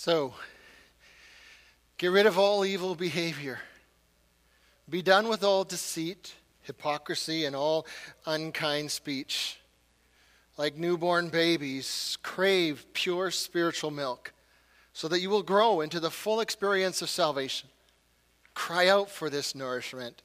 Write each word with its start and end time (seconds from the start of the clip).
So, 0.00 0.32
get 1.96 2.12
rid 2.12 2.26
of 2.26 2.38
all 2.38 2.64
evil 2.64 2.94
behavior. 2.94 3.58
Be 4.88 5.02
done 5.02 5.26
with 5.26 5.42
all 5.42 5.64
deceit, 5.64 6.34
hypocrisy, 6.62 7.46
and 7.46 7.56
all 7.56 7.84
unkind 8.24 8.92
speech. 8.92 9.58
Like 10.56 10.76
newborn 10.76 11.30
babies, 11.30 12.16
crave 12.22 12.86
pure 12.92 13.32
spiritual 13.32 13.90
milk 13.90 14.32
so 14.92 15.08
that 15.08 15.18
you 15.18 15.30
will 15.30 15.42
grow 15.42 15.80
into 15.80 15.98
the 15.98 16.12
full 16.12 16.38
experience 16.38 17.02
of 17.02 17.10
salvation. 17.10 17.68
Cry 18.54 18.86
out 18.86 19.10
for 19.10 19.28
this 19.28 19.52
nourishment 19.52 20.22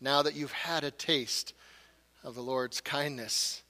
now 0.00 0.22
that 0.22 0.36
you've 0.36 0.52
had 0.52 0.84
a 0.84 0.92
taste 0.92 1.52
of 2.22 2.36
the 2.36 2.42
Lord's 2.42 2.80
kindness. 2.80 3.64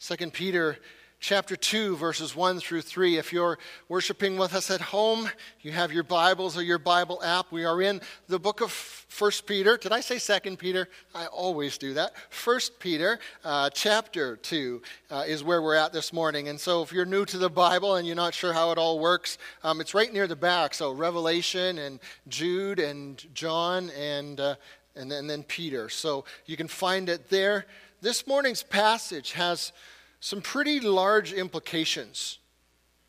2 0.00 0.30
Peter 0.30 0.78
chapter 1.20 1.56
2, 1.56 1.96
verses 1.96 2.36
1 2.36 2.60
through 2.60 2.82
3. 2.82 3.16
If 3.16 3.32
you're 3.32 3.58
worshiping 3.88 4.38
with 4.38 4.54
us 4.54 4.70
at 4.70 4.80
home, 4.80 5.28
you 5.60 5.72
have 5.72 5.92
your 5.92 6.04
Bibles 6.04 6.56
or 6.56 6.62
your 6.62 6.78
Bible 6.78 7.22
app. 7.24 7.50
We 7.50 7.64
are 7.64 7.82
in 7.82 8.00
the 8.28 8.38
book 8.38 8.60
of 8.60 9.06
1 9.18 9.30
Peter. 9.46 9.76
Did 9.76 9.90
I 9.90 10.00
say 10.00 10.18
2 10.18 10.56
Peter? 10.56 10.88
I 11.14 11.26
always 11.26 11.76
do 11.76 11.94
that. 11.94 12.12
1 12.44 12.60
Peter 12.78 13.18
uh, 13.44 13.68
chapter 13.70 14.36
2 14.36 14.82
uh, 15.10 15.24
is 15.26 15.42
where 15.42 15.60
we're 15.60 15.74
at 15.74 15.92
this 15.92 16.12
morning. 16.12 16.48
And 16.48 16.58
so 16.58 16.82
if 16.82 16.92
you're 16.92 17.04
new 17.04 17.24
to 17.26 17.38
the 17.38 17.50
Bible 17.50 17.96
and 17.96 18.06
you're 18.06 18.16
not 18.16 18.32
sure 18.32 18.52
how 18.52 18.70
it 18.70 18.78
all 18.78 19.00
works, 19.00 19.38
um, 19.64 19.80
it's 19.80 19.94
right 19.94 20.12
near 20.12 20.28
the 20.28 20.36
back. 20.36 20.72
So 20.72 20.92
Revelation 20.92 21.78
and 21.78 21.98
Jude 22.28 22.78
and 22.78 23.24
John 23.34 23.90
and, 23.90 24.38
uh, 24.38 24.54
and, 24.94 25.12
and 25.12 25.28
then 25.28 25.42
Peter. 25.42 25.88
So 25.88 26.24
you 26.46 26.56
can 26.56 26.68
find 26.68 27.08
it 27.08 27.28
there. 27.28 27.66
This 28.00 28.28
morning's 28.28 28.62
passage 28.62 29.32
has 29.32 29.72
some 30.20 30.40
pretty 30.40 30.80
large 30.80 31.32
implications 31.32 32.38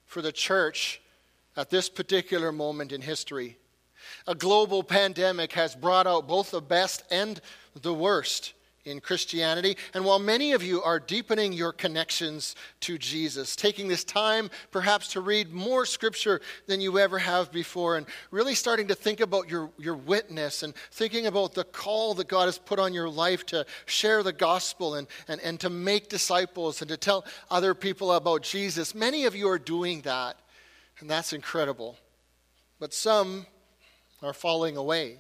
for 0.05 0.21
the 0.21 0.31
church 0.31 1.01
at 1.55 1.69
this 1.69 1.89
particular 1.89 2.51
moment 2.51 2.91
in 2.91 3.01
history. 3.01 3.57
A 4.27 4.35
global 4.35 4.83
pandemic 4.83 5.53
has 5.53 5.75
brought 5.75 6.07
out 6.07 6.27
both 6.27 6.51
the 6.51 6.61
best 6.61 7.03
and 7.11 7.41
the 7.81 7.93
worst 7.93 8.53
in 8.85 8.99
Christianity. 8.99 9.77
And 9.93 10.05
while 10.05 10.19
many 10.19 10.53
of 10.53 10.63
you 10.63 10.81
are 10.81 10.99
deepening 10.99 11.53
your 11.53 11.71
connections 11.71 12.55
to 12.81 12.97
Jesus, 12.97 13.55
taking 13.55 13.87
this 13.87 14.03
time 14.03 14.49
perhaps 14.71 15.09
to 15.09 15.21
read 15.21 15.51
more 15.51 15.85
scripture 15.85 16.41
than 16.67 16.81
you 16.81 16.97
ever 16.99 17.19
have 17.19 17.51
before, 17.51 17.97
and 17.97 18.05
really 18.31 18.55
starting 18.55 18.87
to 18.87 18.95
think 18.95 19.19
about 19.19 19.49
your, 19.49 19.69
your 19.77 19.95
witness 19.95 20.63
and 20.63 20.73
thinking 20.91 21.27
about 21.27 21.53
the 21.53 21.63
call 21.63 22.13
that 22.15 22.27
God 22.27 22.45
has 22.45 22.57
put 22.57 22.79
on 22.79 22.93
your 22.93 23.09
life 23.09 23.45
to 23.47 23.65
share 23.85 24.23
the 24.23 24.33
gospel 24.33 24.95
and, 24.95 25.07
and, 25.27 25.41
and 25.41 25.59
to 25.59 25.69
make 25.69 26.09
disciples 26.09 26.81
and 26.81 26.89
to 26.89 26.97
tell 26.97 27.25
other 27.51 27.73
people 27.73 28.13
about 28.13 28.43
Jesus, 28.43 28.95
many 28.95 29.25
of 29.25 29.35
you 29.35 29.49
are 29.49 29.59
doing 29.59 30.01
that. 30.01 30.37
And 30.99 31.09
that's 31.09 31.33
incredible. 31.33 31.97
But 32.79 32.93
some 32.93 33.45
are 34.21 34.33
falling 34.33 34.77
away 34.77 35.19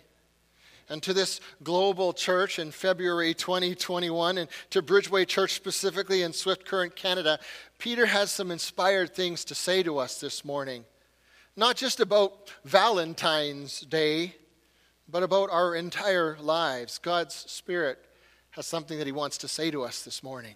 and 0.89 1.01
to 1.03 1.13
this 1.13 1.39
global 1.63 2.13
church 2.13 2.59
in 2.59 2.71
February 2.71 3.33
2021, 3.33 4.39
and 4.39 4.49
to 4.71 4.81
Bridgeway 4.81 5.27
Church 5.27 5.53
specifically 5.53 6.23
in 6.23 6.33
Swift 6.33 6.65
Current, 6.65 6.95
Canada, 6.95 7.39
Peter 7.77 8.07
has 8.07 8.31
some 8.31 8.51
inspired 8.51 9.13
things 9.13 9.45
to 9.45 9.55
say 9.55 9.83
to 9.83 9.99
us 9.99 10.19
this 10.19 10.43
morning. 10.43 10.83
Not 11.55 11.75
just 11.75 11.99
about 11.99 12.51
Valentine's 12.65 13.81
Day, 13.81 14.35
but 15.07 15.23
about 15.23 15.49
our 15.51 15.75
entire 15.75 16.37
lives. 16.39 16.97
God's 16.97 17.35
Spirit 17.35 17.99
has 18.51 18.65
something 18.65 18.97
that 18.97 19.07
He 19.07 19.13
wants 19.13 19.37
to 19.39 19.47
say 19.47 19.71
to 19.71 19.83
us 19.83 20.03
this 20.03 20.23
morning. 20.23 20.55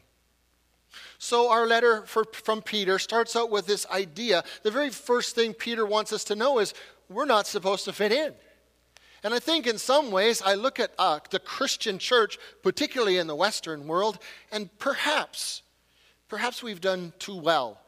So, 1.17 1.49
our 1.49 1.65
letter 1.65 2.03
for, 2.05 2.23
from 2.31 2.61
Peter 2.61 2.99
starts 2.99 3.35
out 3.35 3.49
with 3.49 3.65
this 3.65 3.85
idea. 3.87 4.43
The 4.61 4.71
very 4.71 4.89
first 4.89 5.35
thing 5.35 5.53
Peter 5.53 5.85
wants 5.85 6.13
us 6.13 6.23
to 6.25 6.35
know 6.35 6.59
is 6.59 6.73
we're 7.09 7.25
not 7.25 7.47
supposed 7.47 7.85
to 7.85 7.93
fit 7.93 8.11
in. 8.11 8.33
And 9.23 9.33
I 9.33 9.39
think 9.39 9.67
in 9.67 9.77
some 9.77 10.11
ways, 10.11 10.41
I 10.41 10.55
look 10.55 10.79
at 10.79 10.91
uh, 10.99 11.19
the 11.29 11.39
Christian 11.39 11.97
church, 11.97 12.37
particularly 12.61 13.17
in 13.17 13.27
the 13.27 13.35
Western 13.35 13.87
world, 13.87 14.19
and 14.51 14.69
perhaps, 14.79 15.61
perhaps 16.27 16.61
we've 16.61 16.81
done 16.81 17.13
too 17.19 17.37
well 17.37 17.79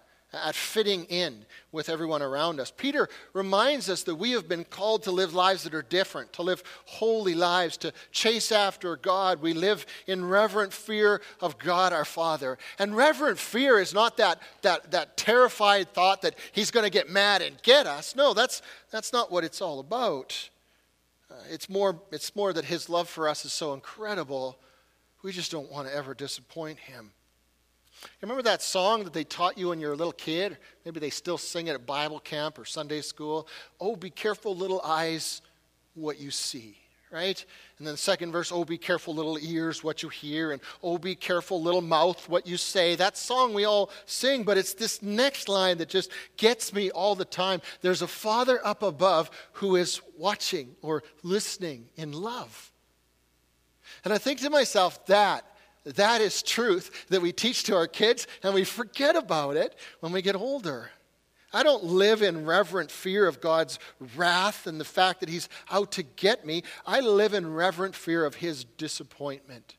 at 0.44 0.56
fitting 0.56 1.06
in 1.06 1.46
with 1.72 1.90
everyone 1.90 2.22
around 2.22 2.60
us. 2.60 2.72
Peter 2.76 3.08
reminds 3.34 3.90
us 3.90 4.04
that 4.04 4.16
we 4.16 4.32
have 4.32 4.48
been 4.48 4.64
called 4.66 5.04
to 5.04 5.12
live 5.12 5.34
lives 5.34 5.64
that 5.64 5.74
are 5.74 5.82
different, 5.82 6.34
to 6.34 6.42
live 6.42 6.64
holy 6.86 7.34
lives, 7.34 7.78
to 7.78 7.94
chase 8.12 8.52
after 8.52 8.96
God. 8.98 9.42
We 9.42 9.54
live 9.54 9.86
in 10.08 10.26
reverent 10.26 10.74
fear 10.74 11.22
of 11.42 11.58
God 11.58 11.94
our 11.94 12.06
Father. 12.06 12.58
And 12.80 12.96
reverent 12.96 13.40
fear 13.40 13.80
is 13.80 13.94
not 13.94 14.18
that, 14.18 14.42
that, 14.62 14.92
that 14.92 15.18
terrified 15.18 15.94
thought 15.94 16.22
that 16.24 16.36
he's 16.52 16.72
going 16.72 16.86
to 16.86 16.90
get 16.90 17.10
mad 17.10 17.42
and 17.42 17.62
get 17.62 17.88
us. 17.88 18.16
No, 18.16 18.34
that's, 18.34 18.62
that's 18.92 19.14
not 19.14 19.32
what 19.32 19.44
it's 19.44 19.62
all 19.62 19.80
about. 19.80 20.50
Uh, 21.30 21.36
it's, 21.50 21.70
more, 21.70 22.02
it's 22.12 22.36
more 22.36 22.54
that 22.54 22.66
his 22.66 22.90
love 22.90 23.10
for 23.10 23.28
us 23.28 23.46
is 23.46 23.54
so 23.54 23.74
incredible, 23.74 24.60
we 25.24 25.32
just 25.32 25.52
don't 25.52 25.72
want 25.72 25.88
to 25.88 25.96
ever 25.96 26.14
disappoint 26.14 26.78
him. 26.78 27.12
Remember 28.22 28.44
that 28.44 28.62
song 28.62 29.04
that 29.06 29.14
they 29.14 29.24
taught 29.24 29.58
you 29.58 29.70
when 29.70 29.80
you 29.80 29.88
were 29.88 29.94
a 29.94 29.98
little 29.98 30.14
kid? 30.14 30.58
Maybe 30.84 31.00
they 31.00 31.10
still 31.10 31.38
sing 31.38 31.68
it 31.68 31.74
at 31.74 31.86
Bible 31.86 32.20
camp 32.20 32.60
or 32.60 32.66
Sunday 32.66 33.02
school. 33.02 33.48
Oh, 33.80 33.96
be 33.96 34.12
careful, 34.12 34.56
little 34.56 34.82
eyes, 34.82 35.42
what 35.96 36.20
you 36.20 36.30
see 36.30 36.78
right? 37.16 37.46
And 37.78 37.86
then 37.86 37.96
the 37.96 37.98
second 37.98 38.32
verse, 38.32 38.54
oh, 38.54 38.64
be 38.64 38.78
careful, 38.78 39.14
little 39.14 39.38
ears, 39.42 39.84
what 39.84 40.02
you 40.02 40.08
hear, 40.08 40.54
and 40.54 40.62
oh, 40.82 40.98
be 40.98 41.14
careful, 41.14 41.62
little 41.62 41.82
mouth, 41.82 42.30
what 42.30 42.48
you 42.48 42.56
say. 42.56 42.96
That 42.96 43.18
song 43.18 43.54
we 43.54 43.66
all 43.66 43.90
sing, 44.06 44.44
but 44.44 44.58
it's 44.58 44.74
this 44.74 45.02
next 45.02 45.50
line 45.50 45.78
that 45.80 45.90
just 45.90 46.10
gets 46.38 46.72
me 46.72 46.90
all 46.90 47.16
the 47.16 47.26
time. 47.26 47.62
There's 47.82 48.02
a 48.02 48.08
Father 48.08 48.66
up 48.66 48.82
above 48.82 49.30
who 49.54 49.76
is 49.76 50.00
watching 50.18 50.76
or 50.82 51.04
listening 51.22 51.88
in 51.98 52.14
love. 52.14 52.72
And 54.06 54.14
I 54.14 54.20
think 54.20 54.40
to 54.40 54.50
myself, 54.50 55.06
that. 55.08 55.46
That 55.84 56.20
is 56.20 56.42
truth 56.42 57.08
that 57.10 57.22
we 57.22 57.32
teach 57.32 57.64
to 57.64 57.76
our 57.76 57.88
kids, 57.88 58.26
and 58.42 58.56
we 58.56 58.64
forget 58.64 59.16
about 59.16 59.56
it 59.56 59.76
when 60.00 60.12
we 60.12 60.22
get 60.24 60.36
older. 60.36 60.90
I 61.54 61.64
don't 61.64 61.84
live 61.84 62.22
in 62.22 62.46
reverent 62.46 62.92
fear 62.92 63.28
of 63.28 63.42
God's 63.42 63.80
wrath 64.16 64.68
and 64.68 64.80
the 64.80 64.86
fact 64.86 65.20
that 65.22 65.30
He's 65.30 65.50
out 65.70 65.92
to 65.94 66.04
get 66.04 66.46
me. 66.46 66.64
I 66.86 67.00
live 67.00 67.34
in 67.34 67.54
reverent 67.54 67.96
fear 67.96 68.26
of 68.26 68.36
His 68.36 68.64
disappointment. 68.64 69.76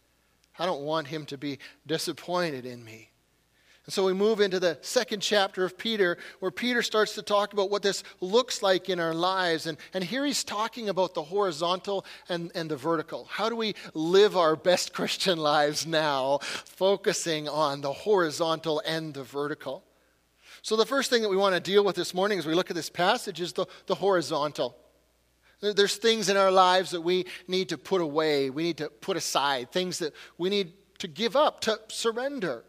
I 0.58 0.66
don't 0.66 0.82
want 0.82 1.08
Him 1.08 1.26
to 1.26 1.38
be 1.38 1.58
disappointed 1.86 2.64
in 2.64 2.84
me. 2.84 3.10
And 3.86 3.92
so 3.92 4.04
we 4.04 4.12
move 4.12 4.40
into 4.40 4.58
the 4.58 4.78
second 4.80 5.20
chapter 5.20 5.64
of 5.64 5.78
Peter, 5.78 6.18
where 6.40 6.50
Peter 6.50 6.82
starts 6.82 7.14
to 7.14 7.22
talk 7.22 7.52
about 7.52 7.70
what 7.70 7.82
this 7.82 8.02
looks 8.20 8.60
like 8.60 8.88
in 8.88 8.98
our 8.98 9.14
lives. 9.14 9.66
And, 9.66 9.78
and 9.94 10.02
here 10.02 10.24
he's 10.24 10.42
talking 10.42 10.88
about 10.88 11.14
the 11.14 11.22
horizontal 11.22 12.04
and, 12.28 12.50
and 12.56 12.68
the 12.68 12.76
vertical. 12.76 13.28
How 13.30 13.48
do 13.48 13.54
we 13.54 13.76
live 13.94 14.36
our 14.36 14.56
best 14.56 14.92
Christian 14.94 15.38
lives 15.38 15.86
now, 15.86 16.38
focusing 16.42 17.48
on 17.48 17.80
the 17.80 17.92
horizontal 17.92 18.82
and 18.84 19.14
the 19.14 19.22
vertical? 19.22 19.84
So, 20.66 20.74
the 20.74 20.84
first 20.84 21.10
thing 21.10 21.22
that 21.22 21.28
we 21.28 21.36
want 21.36 21.54
to 21.54 21.60
deal 21.60 21.84
with 21.84 21.94
this 21.94 22.12
morning 22.12 22.40
as 22.40 22.44
we 22.44 22.52
look 22.52 22.70
at 22.70 22.74
this 22.74 22.90
passage 22.90 23.40
is 23.40 23.52
the, 23.52 23.66
the 23.86 23.94
horizontal. 23.94 24.76
There's 25.60 25.94
things 25.94 26.28
in 26.28 26.36
our 26.36 26.50
lives 26.50 26.90
that 26.90 27.02
we 27.02 27.26
need 27.46 27.68
to 27.68 27.78
put 27.78 28.00
away, 28.00 28.50
we 28.50 28.64
need 28.64 28.78
to 28.78 28.88
put 28.88 29.16
aside, 29.16 29.70
things 29.70 30.00
that 30.00 30.12
we 30.38 30.50
need 30.50 30.72
to 30.98 31.06
give 31.06 31.36
up, 31.36 31.60
to 31.60 31.78
surrender. 31.86 32.64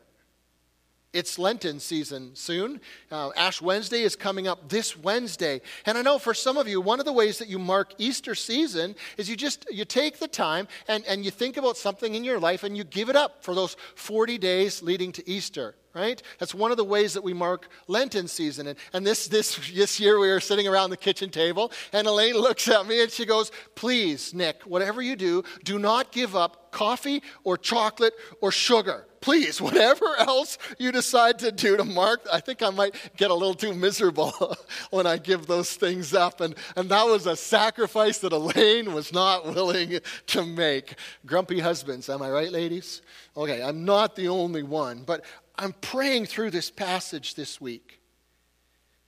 It's 1.11 1.39
Lenten 1.39 1.79
season 1.79 2.35
soon. 2.35 2.81
Uh, 3.11 3.31
Ash 3.35 3.63
Wednesday 3.63 4.03
is 4.03 4.15
coming 4.15 4.47
up 4.47 4.69
this 4.69 4.95
Wednesday. 4.95 5.61
And 5.87 5.97
I 5.97 6.03
know 6.03 6.19
for 6.19 6.35
some 6.35 6.57
of 6.57 6.67
you, 6.67 6.79
one 6.79 6.99
of 6.99 7.07
the 7.07 7.13
ways 7.13 7.39
that 7.39 7.47
you 7.47 7.57
mark 7.57 7.95
Easter 7.97 8.35
season 8.35 8.95
is 9.17 9.27
you 9.27 9.35
just 9.35 9.65
you 9.71 9.85
take 9.85 10.19
the 10.19 10.27
time 10.27 10.67
and, 10.87 11.03
and 11.05 11.25
you 11.25 11.31
think 11.31 11.57
about 11.57 11.77
something 11.77 12.13
in 12.13 12.23
your 12.23 12.39
life 12.39 12.63
and 12.63 12.77
you 12.77 12.83
give 12.83 13.09
it 13.09 13.15
up 13.15 13.43
for 13.43 13.55
those 13.55 13.75
40 13.95 14.37
days 14.37 14.83
leading 14.83 15.11
to 15.13 15.27
Easter 15.27 15.73
right? 15.97 16.21
That's 16.37 16.53
one 16.53 16.71
of 16.71 16.77
the 16.77 16.83
ways 16.83 17.13
that 17.13 17.23
we 17.23 17.33
mark 17.33 17.67
Lenten 17.87 18.27
season. 18.27 18.67
And, 18.67 18.77
and 18.93 19.05
this, 19.05 19.27
this, 19.27 19.59
this 19.73 19.99
year 19.99 20.19
we 20.19 20.27
were 20.27 20.39
sitting 20.39 20.67
around 20.67 20.91
the 20.91 20.97
kitchen 20.97 21.29
table, 21.29 21.71
and 21.91 22.07
Elaine 22.07 22.35
looks 22.47 22.67
at 22.67 22.85
me 22.85 23.01
and 23.01 23.11
she 23.11 23.25
goes, 23.25 23.51
Please, 23.75 24.33
Nick, 24.33 24.61
whatever 24.63 25.01
you 25.01 25.15
do, 25.15 25.43
do 25.63 25.79
not 25.79 26.11
give 26.11 26.35
up 26.35 26.71
coffee 26.71 27.23
or 27.43 27.57
chocolate 27.57 28.13
or 28.41 28.51
sugar. 28.51 29.07
Please, 29.19 29.59
whatever 29.67 30.15
else 30.17 30.57
you 30.77 30.91
decide 30.91 31.39
to 31.39 31.51
do 31.51 31.77
to 31.77 31.83
mark, 31.83 32.21
I 32.31 32.39
think 32.39 32.61
I 32.61 32.69
might 32.69 32.95
get 33.17 33.31
a 33.31 33.33
little 33.33 33.53
too 33.53 33.73
miserable 33.73 34.55
when 34.91 35.07
I 35.07 35.17
give 35.17 35.47
those 35.47 35.73
things 35.73 36.13
up. 36.13 36.41
And, 36.41 36.55
and 36.75 36.89
that 36.89 37.05
was 37.05 37.25
a 37.25 37.35
sacrifice 37.35 38.19
that 38.19 38.31
Elaine 38.31 38.93
was 38.93 39.11
not 39.11 39.45
willing 39.45 39.99
to 40.27 40.45
make. 40.45 40.95
Grumpy 41.25 41.59
husbands, 41.59 42.09
am 42.09 42.21
I 42.21 42.29
right, 42.29 42.51
ladies? 42.51 43.01
Okay, 43.35 43.61
I'm 43.61 43.85
not 43.85 44.15
the 44.15 44.29
only 44.29 44.63
one, 44.63 45.03
but 45.05 45.23
I'm 45.57 45.73
praying 45.73 46.27
through 46.27 46.51
this 46.51 46.69
passage 46.69 47.35
this 47.35 47.59
week. 47.59 47.99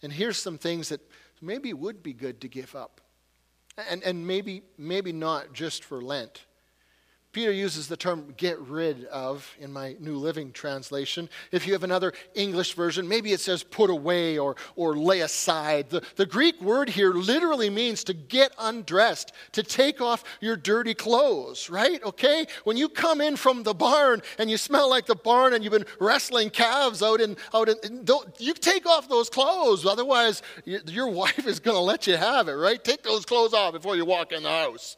And 0.01 0.11
here's 0.11 0.37
some 0.37 0.57
things 0.57 0.89
that 0.89 1.01
maybe 1.41 1.73
would 1.73 2.01
be 2.01 2.13
good 2.13 2.41
to 2.41 2.47
give 2.47 2.75
up. 2.75 3.01
And, 3.89 4.03
and 4.03 4.25
maybe, 4.25 4.63
maybe 4.77 5.13
not 5.13 5.53
just 5.53 5.83
for 5.83 6.01
Lent, 6.01 6.45
Peter 7.31 7.51
uses 7.51 7.87
the 7.87 7.95
term 7.95 8.33
get 8.37 8.59
rid 8.59 9.05
of 9.05 9.55
in 9.59 9.71
my 9.71 9.95
New 9.99 10.17
Living 10.17 10.51
Translation. 10.51 11.29
If 11.51 11.67
you 11.67 11.73
have 11.73 11.83
another 11.83 12.11
English 12.33 12.73
version, 12.73 13.07
maybe 13.07 13.33
it 13.33 13.39
says 13.39 13.61
put 13.61 13.91
away 13.91 14.39
or, 14.39 14.55
or 14.75 14.97
lay 14.97 15.19
aside. 15.19 15.91
The, 15.91 16.01
the 16.15 16.25
Greek 16.25 16.59
word 16.59 16.89
here 16.89 17.13
literally 17.13 17.69
means 17.69 18.03
to 18.05 18.15
get 18.15 18.55
undressed, 18.57 19.31
to 19.51 19.61
take 19.61 20.01
off 20.01 20.23
your 20.41 20.55
dirty 20.55 20.95
clothes, 20.95 21.69
right? 21.69 22.03
Okay? 22.03 22.47
When 22.63 22.77
you 22.77 22.89
come 22.89 23.21
in 23.21 23.35
from 23.35 23.61
the 23.61 23.75
barn 23.75 24.23
and 24.39 24.49
you 24.49 24.57
smell 24.57 24.89
like 24.89 25.05
the 25.05 25.13
barn 25.13 25.53
and 25.53 25.63
you've 25.63 25.73
been 25.73 25.85
wrestling 25.99 26.49
calves 26.49 27.03
out 27.03 27.21
in, 27.21 27.37
out 27.53 27.69
in, 27.69 28.07
you 28.39 28.55
take 28.55 28.87
off 28.87 29.07
those 29.07 29.29
clothes. 29.29 29.85
Otherwise, 29.85 30.41
your 30.65 31.07
wife 31.11 31.45
is 31.45 31.59
going 31.59 31.77
to 31.77 31.81
let 31.81 32.07
you 32.07 32.17
have 32.17 32.47
it, 32.47 32.53
right? 32.53 32.83
Take 32.83 33.03
those 33.03 33.23
clothes 33.23 33.53
off 33.53 33.73
before 33.73 33.95
you 33.95 34.03
walk 34.03 34.31
in 34.31 34.41
the 34.41 34.49
house. 34.49 34.97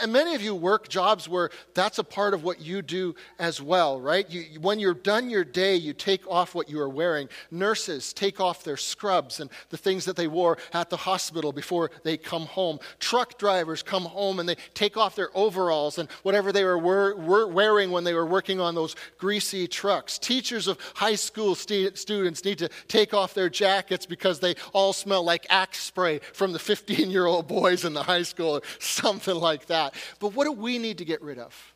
And 0.00 0.12
many 0.12 0.36
of 0.36 0.42
you 0.42 0.54
work 0.54 0.88
jobs 0.88 1.28
where 1.28 1.50
that's 1.74 1.98
a 1.98 2.04
part 2.04 2.32
of 2.32 2.44
what 2.44 2.60
you 2.60 2.80
do 2.80 3.16
as 3.40 3.60
well, 3.60 4.00
right? 4.00 4.28
You, 4.30 4.60
when 4.60 4.78
you're 4.78 4.94
done 4.94 5.28
your 5.28 5.42
day, 5.42 5.74
you 5.74 5.92
take 5.92 6.24
off 6.28 6.54
what 6.54 6.70
you 6.70 6.80
are 6.80 6.88
wearing. 6.88 7.28
Nurses 7.50 8.12
take 8.12 8.38
off 8.38 8.62
their 8.62 8.76
scrubs 8.76 9.40
and 9.40 9.50
the 9.70 9.76
things 9.76 10.04
that 10.04 10.14
they 10.14 10.28
wore 10.28 10.58
at 10.72 10.90
the 10.90 10.96
hospital 10.96 11.52
before 11.52 11.90
they 12.04 12.16
come 12.16 12.46
home. 12.46 12.78
Truck 13.00 13.36
drivers 13.36 13.82
come 13.82 14.04
home 14.04 14.38
and 14.38 14.48
they 14.48 14.54
take 14.74 14.96
off 14.96 15.16
their 15.16 15.30
overalls 15.36 15.98
and 15.98 16.08
whatever 16.22 16.52
they 16.52 16.62
were, 16.62 17.16
were 17.16 17.48
wearing 17.48 17.90
when 17.90 18.04
they 18.04 18.14
were 18.14 18.26
working 18.26 18.60
on 18.60 18.76
those 18.76 18.94
greasy 19.18 19.66
trucks. 19.66 20.20
Teachers 20.20 20.68
of 20.68 20.78
high 20.94 21.16
school 21.16 21.56
st- 21.56 21.98
students 21.98 22.44
need 22.44 22.58
to 22.58 22.68
take 22.86 23.12
off 23.12 23.34
their 23.34 23.48
jackets 23.48 24.06
because 24.06 24.38
they 24.38 24.54
all 24.72 24.92
smell 24.92 25.24
like 25.24 25.46
axe 25.50 25.80
spray 25.80 26.20
from 26.32 26.52
the 26.52 26.60
15 26.60 27.10
year 27.10 27.26
old 27.26 27.48
boys 27.48 27.84
in 27.84 27.92
the 27.92 28.04
high 28.04 28.22
school 28.22 28.58
or 28.58 28.62
something 28.78 29.34
like 29.34 29.66
that 29.66 29.79
that. 29.80 29.94
But 30.18 30.34
what 30.34 30.44
do 30.44 30.52
we 30.52 30.78
need 30.78 30.98
to 30.98 31.04
get 31.04 31.22
rid 31.22 31.38
of? 31.38 31.74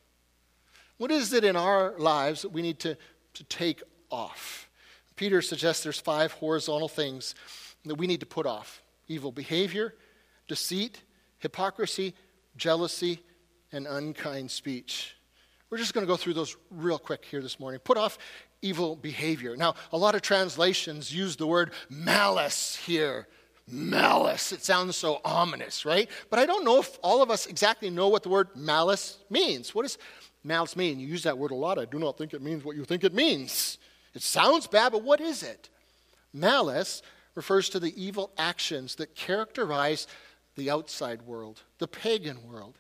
What 0.97 1.11
is 1.11 1.33
it 1.33 1.45
in 1.45 1.57
our 1.57 1.95
lives 1.99 2.43
that 2.43 2.51
we 2.51 2.63
need 2.63 2.79
to, 2.81 2.97
to 3.35 3.45
take 3.45 3.83
off? 4.11 4.69
Peter 5.17 5.43
suggests 5.43 5.83
there's 5.83 6.01
five 6.01 6.33
horizontal 6.33 6.89
things 6.89 7.35
that 7.85 7.97
we 7.97 8.07
need 8.07 8.21
to 8.21 8.27
put 8.27 8.47
off 8.47 8.83
evil 9.07 9.31
behavior, 9.31 9.95
deceit, 10.49 11.03
hypocrisy, 11.39 12.15
jealousy, 12.57 13.21
and 13.71 13.87
unkind 13.87 14.51
speech. 14.51 15.15
We're 15.69 15.79
just 15.79 15.93
going 15.93 16.07
to 16.07 16.11
go 16.11 16.17
through 16.17 16.35
those 16.35 16.57
real 16.71 16.99
quick 16.99 17.25
here 17.25 17.43
this 17.43 17.61
morning. 17.61 17.81
Put 17.81 17.99
off 17.99 18.17
evil 18.63 18.97
behavior. 18.97 19.57
Now, 19.57 19.75
a 19.93 19.99
lot 19.99 20.15
of 20.15 20.23
translations 20.23 21.15
use 21.15 21.37
the 21.37 21.47
word 21.47 21.73
malice 21.91 22.77
here 22.77 23.27
malice. 23.69 24.53
It 24.53 24.65
sounds 24.65 24.97
so 24.97 25.21
ominous, 25.25 25.85
right? 25.85 26.09
But 26.31 26.39
I 26.39 26.47
don't 26.47 26.65
know 26.65 26.81
if 26.81 26.99
all 27.03 27.23
of 27.23 27.31
us 27.31 27.47
exactly 27.47 27.91
know 27.91 28.09
what 28.09 28.23
the 28.23 28.29
word 28.29 28.49
malice 28.55 29.19
means. 29.31 29.75
What 29.75 29.83
does 29.83 29.99
malice 30.43 30.77
mean? 30.77 31.01
You 31.01 31.07
use 31.07 31.23
that 31.23 31.39
word 31.39 31.51
a 31.51 31.57
lot. 31.57 31.79
I 31.79 31.85
do 31.85 31.99
not 31.99 32.19
think 32.19 32.35
it 32.35 32.43
means 32.43 32.65
what 32.65 32.77
you 32.77 32.85
think 32.85 33.05
it 33.05 33.15
means. 33.15 33.79
It 34.15 34.23
sounds 34.23 34.67
bad, 34.67 34.93
but 34.93 35.03
what 35.03 35.21
is 35.21 35.43
it? 35.43 35.71
Malice 36.33 37.03
refers 37.35 37.69
to 37.71 37.81
the 37.81 38.03
evil 38.03 38.31
actions 38.39 38.97
that 38.97 39.15
characterize 39.15 40.07
the 40.57 40.71
outside 40.71 41.23
world, 41.23 41.63
the 41.79 41.89
pagan 41.89 42.39
world. 42.49 42.79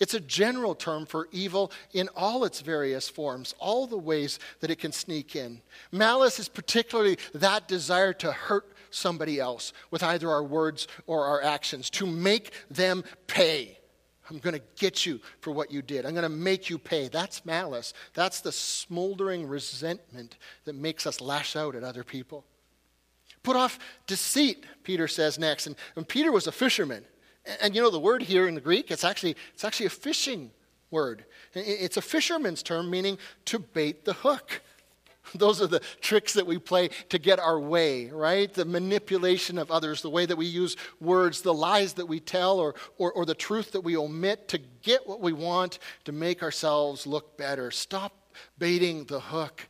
It's 0.00 0.14
a 0.14 0.20
general 0.20 0.74
term 0.74 1.06
for 1.06 1.28
evil 1.30 1.70
in 1.92 2.08
all 2.16 2.44
its 2.44 2.60
various 2.60 3.08
forms, 3.08 3.54
all 3.58 3.86
the 3.86 3.96
ways 3.96 4.38
that 4.60 4.70
it 4.70 4.80
can 4.80 4.92
sneak 4.92 5.36
in. 5.36 5.62
Malice 5.92 6.40
is 6.40 6.48
particularly 6.48 7.16
that 7.32 7.68
desire 7.68 8.12
to 8.14 8.32
hurt 8.32 8.73
somebody 8.94 9.40
else 9.40 9.72
with 9.90 10.02
either 10.02 10.30
our 10.30 10.44
words 10.44 10.86
or 11.06 11.24
our 11.24 11.42
actions, 11.42 11.90
to 11.90 12.06
make 12.06 12.52
them 12.70 13.04
pay. 13.26 13.78
I'm 14.30 14.38
going 14.38 14.54
to 14.54 14.62
get 14.78 15.04
you 15.04 15.20
for 15.40 15.50
what 15.50 15.70
you 15.70 15.82
did. 15.82 16.06
I'm 16.06 16.12
going 16.12 16.22
to 16.22 16.28
make 16.28 16.70
you 16.70 16.78
pay. 16.78 17.08
That's 17.08 17.44
malice. 17.44 17.92
That's 18.14 18.40
the 18.40 18.52
smoldering 18.52 19.46
resentment 19.46 20.38
that 20.64 20.74
makes 20.74 21.06
us 21.06 21.20
lash 21.20 21.56
out 21.56 21.74
at 21.74 21.84
other 21.84 22.04
people. 22.04 22.44
Put 23.42 23.56
off 23.56 23.78
deceit, 24.06 24.64
Peter 24.82 25.06
says 25.06 25.38
next. 25.38 25.66
And, 25.66 25.76
and 25.96 26.08
Peter 26.08 26.32
was 26.32 26.46
a 26.46 26.52
fisherman. 26.52 27.04
And, 27.44 27.58
and, 27.60 27.76
you 27.76 27.82
know, 27.82 27.90
the 27.90 28.00
word 28.00 28.22
here 28.22 28.48
in 28.48 28.54
the 28.54 28.60
Greek, 28.62 28.90
it's 28.90 29.04
actually, 29.04 29.36
it's 29.52 29.64
actually 29.64 29.86
a 29.86 29.90
fishing 29.90 30.50
word. 30.90 31.26
It's 31.52 31.98
a 31.98 32.02
fisherman's 32.02 32.62
term 32.62 32.88
meaning 32.88 33.18
to 33.46 33.58
bait 33.58 34.06
the 34.06 34.14
hook. 34.14 34.62
Those 35.34 35.60
are 35.62 35.66
the 35.66 35.80
tricks 36.00 36.34
that 36.34 36.46
we 36.46 36.58
play 36.58 36.88
to 37.08 37.18
get 37.18 37.38
our 37.38 37.58
way, 37.58 38.10
right? 38.10 38.52
The 38.52 38.64
manipulation 38.64 39.58
of 39.58 39.70
others, 39.70 40.02
the 40.02 40.10
way 40.10 40.26
that 40.26 40.36
we 40.36 40.46
use 40.46 40.76
words, 41.00 41.42
the 41.42 41.54
lies 41.54 41.94
that 41.94 42.06
we 42.06 42.20
tell, 42.20 42.58
or, 42.58 42.74
or, 42.98 43.12
or, 43.12 43.24
the 43.24 43.34
truth 43.34 43.72
that 43.72 43.80
we 43.80 43.96
omit 43.96 44.48
to 44.48 44.58
get 44.82 45.06
what 45.06 45.20
we 45.20 45.32
want 45.32 45.78
to 46.04 46.12
make 46.12 46.42
ourselves 46.42 47.06
look 47.06 47.36
better. 47.36 47.70
Stop 47.70 48.12
baiting 48.58 49.04
the 49.04 49.20
hook. 49.20 49.68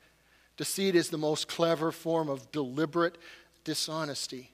Deceit 0.56 0.94
is 0.94 1.10
the 1.10 1.18
most 1.18 1.48
clever 1.48 1.92
form 1.92 2.28
of 2.28 2.50
deliberate 2.52 3.18
dishonesty. 3.64 4.50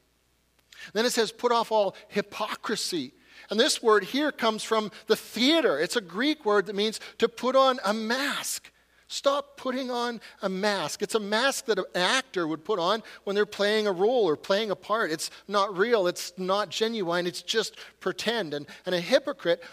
Then 0.93 1.05
it 1.05 1.11
says, 1.11 1.31
put 1.31 1.53
off 1.53 1.71
all 1.71 1.95
hypocrisy. 2.09 3.13
And 3.51 3.59
this 3.59 3.83
word 3.83 4.05
here 4.05 4.33
comes 4.33 4.63
from 4.63 4.91
the 5.07 5.17
theater. 5.17 5.79
It's 5.79 5.97
a 5.97 6.01
Greek 6.01 6.45
word 6.45 6.67
that 6.67 6.77
means 6.77 7.01
to 7.19 7.29
put 7.29 7.57
on 7.57 7.79
a 7.85 7.93
mask. 7.93 8.71
Stop 9.13 9.57
putting 9.57 9.91
on 9.91 10.21
a 10.41 10.49
mask. 10.49 11.03
It's 11.03 11.17
a 11.17 11.21
mask 11.21 11.67
that 11.67 11.81
an 11.81 11.85
actor 11.97 12.47
would 12.47 12.65
put 12.65 12.79
on 12.79 13.03
when 13.25 13.35
they're 13.35 13.45
playing 13.45 13.89
a 13.89 13.93
role 13.93 14.29
or 14.29 14.37
playing 14.37 14.71
a 14.71 14.77
part. 14.77 15.11
It's 15.11 15.33
not 15.49 15.77
real, 15.77 16.07
it's 16.07 16.33
not 16.39 16.69
genuine, 16.69 17.27
it's 17.27 17.43
just 17.43 17.77
pretend. 17.99 18.55
And, 18.55 18.69
and 18.87 18.95
a 18.95 19.01
hypocrite 19.01 19.65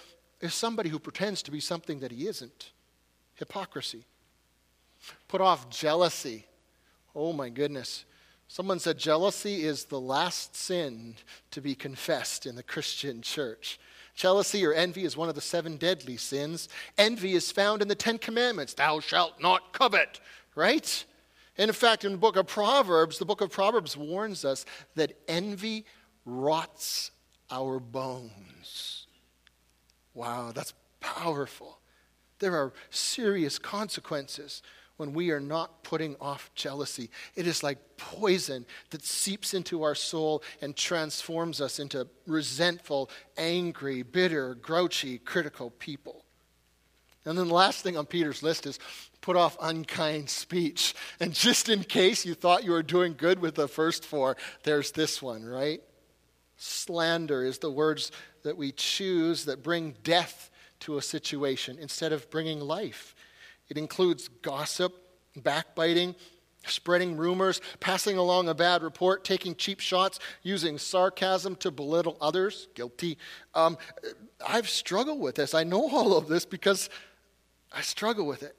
is 0.41 0.55
somebody 0.55 0.89
who 0.89 0.97
pretends 0.97 1.43
to 1.43 1.51
be 1.51 1.59
something 1.59 1.99
that 1.99 2.11
he 2.11 2.27
isn't. 2.27 2.71
Hypocrisy. 3.35 4.05
Put 5.27 5.39
off 5.39 5.69
jealousy. 5.69 6.47
Oh 7.13 7.31
my 7.31 7.49
goodness. 7.49 8.05
Someone 8.47 8.79
said 8.79 8.97
jealousy 8.97 9.63
is 9.65 9.85
the 9.85 9.99
last 9.99 10.55
sin 10.55 11.13
to 11.51 11.61
be 11.61 11.75
confessed 11.75 12.47
in 12.47 12.55
the 12.55 12.63
Christian 12.63 13.21
church. 13.21 13.79
Jealousy 14.17 14.65
or 14.65 14.73
envy 14.73 15.05
is 15.05 15.15
one 15.15 15.29
of 15.29 15.35
the 15.35 15.41
seven 15.41 15.77
deadly 15.77 16.17
sins. 16.17 16.67
Envy 16.97 17.33
is 17.33 17.51
found 17.51 17.83
in 17.83 17.87
the 17.87 17.95
Ten 17.95 18.17
Commandments 18.17 18.73
Thou 18.73 18.99
shalt 18.99 19.39
not 19.39 19.71
covet, 19.73 20.19
right? 20.55 21.05
And 21.55 21.69
in 21.69 21.73
fact, 21.73 22.03
in 22.03 22.13
the 22.13 22.17
book 22.17 22.35
of 22.35 22.47
Proverbs, 22.47 23.19
the 23.19 23.25
book 23.25 23.41
of 23.41 23.51
Proverbs 23.51 23.95
warns 23.95 24.43
us 24.43 24.65
that 24.95 25.13
envy 25.27 25.85
rots 26.25 27.11
our 27.51 27.79
bones. 27.79 29.05
Wow, 30.15 30.51
that's 30.51 30.73
powerful. 30.99 31.79
There 32.39 32.55
are 32.55 32.73
serious 32.89 33.59
consequences 33.59 34.63
when 34.97 35.13
we 35.13 35.31
are 35.31 35.39
not 35.39 35.83
putting 35.83 36.15
off 36.19 36.51
jealousy. 36.55 37.09
It 37.35 37.47
is 37.47 37.63
like 37.63 37.77
poison 37.97 38.65
that 38.89 39.05
seeps 39.05 39.53
into 39.53 39.83
our 39.83 39.95
soul 39.95 40.43
and 40.61 40.75
transforms 40.75 41.61
us 41.61 41.79
into 41.79 42.07
resentful, 42.25 43.09
angry, 43.37 44.03
bitter, 44.03 44.55
grouchy, 44.55 45.19
critical 45.19 45.69
people. 45.71 46.25
And 47.25 47.37
then 47.37 47.49
the 47.49 47.53
last 47.53 47.83
thing 47.83 47.97
on 47.97 48.05
Peter's 48.05 48.41
list 48.41 48.65
is 48.65 48.79
put 49.21 49.35
off 49.35 49.57
unkind 49.61 50.29
speech. 50.29 50.95
And 51.19 51.33
just 51.33 51.67
in 51.67 51.83
case 51.83 52.25
you 52.25 52.35
thought 52.35 52.63
you 52.63 52.71
were 52.71 52.83
doing 52.83 53.15
good 53.17 53.39
with 53.39 53.55
the 53.55 53.67
first 53.67 54.05
four, 54.05 54.37
there's 54.63 54.91
this 54.91 55.21
one, 55.21 55.43
right? 55.43 55.81
Slander 56.57 57.43
is 57.43 57.57
the 57.57 57.71
words 57.71 58.11
that 58.43 58.55
we 58.55 58.71
choose 58.71 59.45
that 59.45 59.63
bring 59.63 59.95
death 60.03 60.49
to 60.81 60.97
a 60.97 61.01
situation 61.01 61.77
instead 61.79 62.13
of 62.13 62.29
bringing 62.29 62.59
life. 62.59 63.15
It 63.69 63.77
includes 63.77 64.27
gossip, 64.41 64.93
backbiting, 65.35 66.15
spreading 66.65 67.17
rumors, 67.17 67.61
passing 67.79 68.17
along 68.17 68.49
a 68.49 68.53
bad 68.53 68.83
report, 68.83 69.23
taking 69.23 69.55
cheap 69.55 69.79
shots, 69.79 70.19
using 70.43 70.77
sarcasm 70.77 71.55
to 71.57 71.71
belittle 71.71 72.17
others. 72.21 72.67
Guilty. 72.75 73.17
Um, 73.53 73.77
I've 74.45 74.69
struggled 74.69 75.19
with 75.19 75.35
this. 75.35 75.53
I 75.53 75.63
know 75.63 75.89
all 75.91 76.17
of 76.17 76.27
this 76.27 76.45
because 76.45 76.89
I 77.71 77.81
struggle 77.81 78.25
with 78.25 78.43
it. 78.43 78.55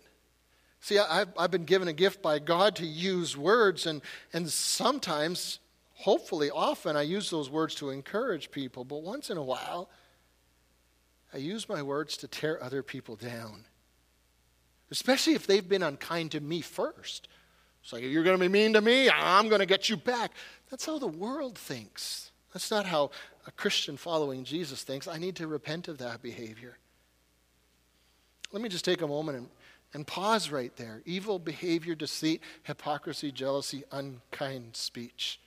See, 0.80 0.98
I've, 0.98 1.28
I've 1.36 1.50
been 1.50 1.64
given 1.64 1.88
a 1.88 1.92
gift 1.92 2.22
by 2.22 2.38
God 2.38 2.76
to 2.76 2.86
use 2.86 3.36
words, 3.36 3.84
and, 3.84 4.00
and 4.32 4.48
sometimes, 4.48 5.58
hopefully, 5.94 6.50
often, 6.50 6.96
I 6.96 7.02
use 7.02 7.30
those 7.30 7.50
words 7.50 7.74
to 7.76 7.90
encourage 7.90 8.52
people, 8.52 8.84
but 8.84 9.02
once 9.02 9.28
in 9.28 9.36
a 9.36 9.42
while, 9.42 9.90
I 11.34 11.38
use 11.38 11.68
my 11.68 11.82
words 11.82 12.16
to 12.18 12.28
tear 12.28 12.62
other 12.62 12.84
people 12.84 13.16
down 13.16 13.64
especially 14.90 15.34
if 15.34 15.46
they've 15.46 15.68
been 15.68 15.82
unkind 15.82 16.32
to 16.32 16.40
me 16.40 16.60
first. 16.60 17.28
It's 17.82 17.92
like, 17.92 18.02
if 18.02 18.10
you're 18.10 18.24
going 18.24 18.38
to 18.38 18.44
be 18.44 18.48
mean 18.48 18.72
to 18.74 18.80
me, 18.80 19.08
I'm 19.10 19.48
going 19.48 19.60
to 19.60 19.66
get 19.66 19.88
you 19.88 19.96
back. 19.96 20.32
That's 20.70 20.86
how 20.86 20.98
the 20.98 21.06
world 21.06 21.56
thinks. 21.56 22.30
That's 22.52 22.70
not 22.70 22.86
how 22.86 23.10
a 23.46 23.50
Christian 23.50 23.96
following 23.96 24.44
Jesus 24.44 24.82
thinks. 24.82 25.06
I 25.06 25.18
need 25.18 25.36
to 25.36 25.46
repent 25.46 25.88
of 25.88 25.98
that 25.98 26.22
behavior. 26.22 26.78
Let 28.52 28.62
me 28.62 28.68
just 28.68 28.84
take 28.84 29.02
a 29.02 29.06
moment 29.06 29.38
and, 29.38 29.48
and 29.94 30.06
pause 30.06 30.50
right 30.50 30.74
there. 30.76 31.02
Evil 31.04 31.38
behavior, 31.38 31.94
deceit, 31.94 32.42
hypocrisy, 32.62 33.30
jealousy, 33.30 33.84
unkind 33.92 34.76
speech. 34.76 35.40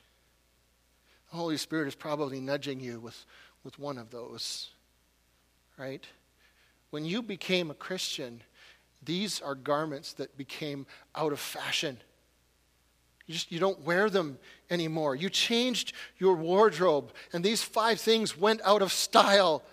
The 1.32 1.38
Holy 1.38 1.58
Spirit 1.58 1.88
is 1.88 1.96
probably 1.96 2.40
nudging 2.40 2.80
you 2.80 3.00
with, 3.00 3.26
with 3.64 3.80
one 3.80 3.98
of 3.98 4.12
those, 4.12 4.70
right? 5.78 6.06
When 6.92 7.06
you 7.06 7.22
became 7.22 7.72
a 7.72 7.76
Christian, 7.76 8.42
these 9.04 9.42
are 9.42 9.56
garments 9.56 10.14
that 10.14 10.38
became 10.38 10.86
out 11.16 11.34
of 11.34 11.40
fashion. 11.40 11.98
You 13.26 13.34
just 13.34 13.52
you 13.52 13.60
don't 13.60 13.82
wear 13.82 14.10
them 14.10 14.38
anymore. 14.70 15.16
You 15.16 15.30
changed 15.30 15.94
your 16.18 16.36
wardrobe, 16.36 17.14
and 17.34 17.44
these 17.44 17.64
five 17.64 18.00
things 18.00 18.38
went 18.38 18.62
out 18.64 18.82
of 18.82 18.92
style 18.92 19.64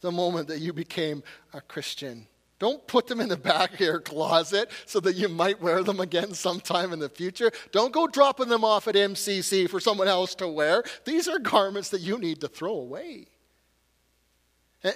the 0.00 0.12
moment 0.12 0.48
that 0.48 0.60
you 0.60 0.72
became 0.72 1.22
a 1.52 1.60
Christian. 1.60 2.26
Don't 2.58 2.86
put 2.86 3.06
them 3.06 3.20
in 3.20 3.28
the 3.28 3.36
back 3.36 3.74
of 3.74 3.80
your 3.80 4.00
closet 4.00 4.70
so 4.86 4.98
that 5.00 5.14
you 5.14 5.28
might 5.28 5.60
wear 5.60 5.82
them 5.82 6.00
again 6.00 6.32
sometime 6.32 6.92
in 6.92 6.98
the 6.98 7.08
future. 7.08 7.50
Don't 7.70 7.92
go 7.92 8.06
dropping 8.06 8.48
them 8.48 8.64
off 8.64 8.88
at 8.88 8.94
MCC 8.94 9.68
for 9.68 9.78
someone 9.78 10.08
else 10.08 10.34
to 10.36 10.48
wear. 10.48 10.82
These 11.04 11.28
are 11.28 11.38
garments 11.38 11.90
that 11.90 12.00
you 12.00 12.18
need 12.18 12.40
to 12.40 12.48
throw 12.48 12.72
away. 12.72 13.26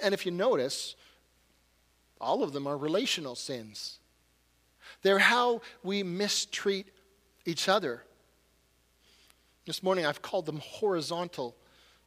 And 0.03 0.15
if 0.15 0.25
you 0.25 0.33
notice, 0.33 0.95
all 2.21 2.43
of 2.43 2.53
them 2.53 2.67
are 2.67 2.77
relational 2.77 3.35
sins. 3.35 3.99
They're 5.03 5.19
how 5.19 5.63
we 5.83 6.03
mistreat 6.03 6.87
each 7.47 7.69
other. 7.69 8.03
This 9.67 9.83
morning 9.83 10.05
I've 10.05 10.23
called 10.23 10.47
them 10.47 10.61
horizontal 10.63 11.57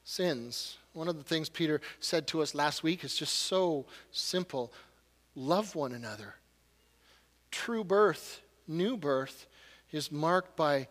sins. 0.03 0.77
One 0.93 1.07
of 1.07 1.17
the 1.17 1.23
things 1.23 1.49
Peter 1.49 1.81
said 1.99 2.27
to 2.27 2.41
us 2.41 2.53
last 2.53 2.83
week 2.83 3.03
is 3.03 3.15
just 3.15 3.33
so 3.33 3.85
simple 4.11 4.71
love 5.35 5.75
one 5.75 5.93
another. 5.93 6.35
True 7.51 7.83
birth, 7.83 8.41
new 8.67 8.97
birth, 8.97 9.47
is 9.91 10.11
marked 10.11 10.55
by 10.55 10.87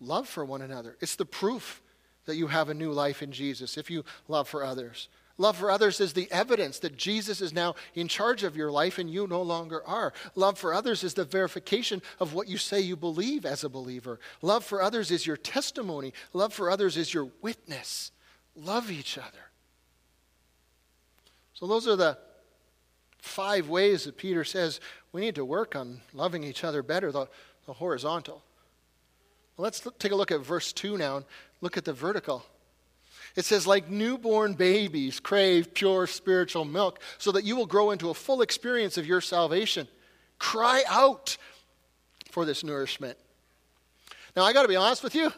love 0.00 0.28
for 0.28 0.44
one 0.44 0.62
another. 0.62 0.96
It's 1.00 1.16
the 1.16 1.24
proof 1.24 1.82
that 2.26 2.36
you 2.36 2.46
have 2.46 2.68
a 2.68 2.74
new 2.74 2.92
life 2.92 3.22
in 3.22 3.32
Jesus 3.32 3.76
if 3.76 3.90
you 3.90 4.04
love 4.28 4.48
for 4.48 4.64
others. 4.64 5.08
Love 5.38 5.56
for 5.56 5.70
others 5.70 6.00
is 6.00 6.12
the 6.12 6.30
evidence 6.30 6.78
that 6.80 6.96
Jesus 6.96 7.40
is 7.40 7.52
now 7.52 7.74
in 7.94 8.08
charge 8.08 8.42
of 8.42 8.56
your 8.56 8.70
life 8.70 8.98
and 8.98 9.10
you 9.10 9.26
no 9.26 9.42
longer 9.42 9.82
are. 9.86 10.12
Love 10.34 10.58
for 10.58 10.74
others 10.74 11.02
is 11.02 11.14
the 11.14 11.24
verification 11.24 12.02
of 12.20 12.34
what 12.34 12.48
you 12.48 12.58
say 12.58 12.80
you 12.80 12.96
believe 12.96 13.46
as 13.46 13.64
a 13.64 13.68
believer. 13.68 14.20
Love 14.42 14.64
for 14.64 14.82
others 14.82 15.10
is 15.10 15.26
your 15.26 15.36
testimony. 15.36 16.12
Love 16.32 16.52
for 16.52 16.70
others 16.70 16.96
is 16.96 17.14
your 17.14 17.30
witness. 17.40 18.12
Love 18.54 18.90
each 18.90 19.16
other. 19.16 19.50
So, 21.54 21.66
those 21.66 21.86
are 21.86 21.96
the 21.96 22.18
five 23.18 23.68
ways 23.68 24.04
that 24.04 24.16
Peter 24.16 24.44
says 24.44 24.80
we 25.12 25.20
need 25.20 25.36
to 25.36 25.44
work 25.44 25.76
on 25.76 26.00
loving 26.12 26.44
each 26.44 26.64
other 26.64 26.82
better, 26.82 27.12
the, 27.12 27.28
the 27.66 27.72
horizontal. 27.72 28.42
Well, 29.56 29.64
let's 29.64 29.86
take 29.98 30.12
a 30.12 30.16
look 30.16 30.32
at 30.32 30.40
verse 30.40 30.72
2 30.72 30.98
now 30.98 31.18
and 31.18 31.24
look 31.60 31.76
at 31.76 31.84
the 31.84 31.92
vertical. 31.92 32.44
It 33.34 33.44
says, 33.44 33.66
like 33.66 33.88
newborn 33.88 34.54
babies 34.54 35.20
crave 35.20 35.72
pure 35.74 36.06
spiritual 36.06 36.64
milk 36.64 37.00
so 37.18 37.32
that 37.32 37.44
you 37.44 37.56
will 37.56 37.66
grow 37.66 37.90
into 37.90 38.10
a 38.10 38.14
full 38.14 38.42
experience 38.42 38.98
of 38.98 39.06
your 39.06 39.20
salvation. 39.20 39.88
Cry 40.38 40.82
out 40.88 41.36
for 42.30 42.44
this 42.44 42.62
nourishment. 42.64 43.16
Now, 44.36 44.44
I 44.44 44.52
got 44.52 44.62
to 44.62 44.68
be 44.68 44.76
honest 44.76 45.02
with 45.02 45.14
you. 45.14 45.32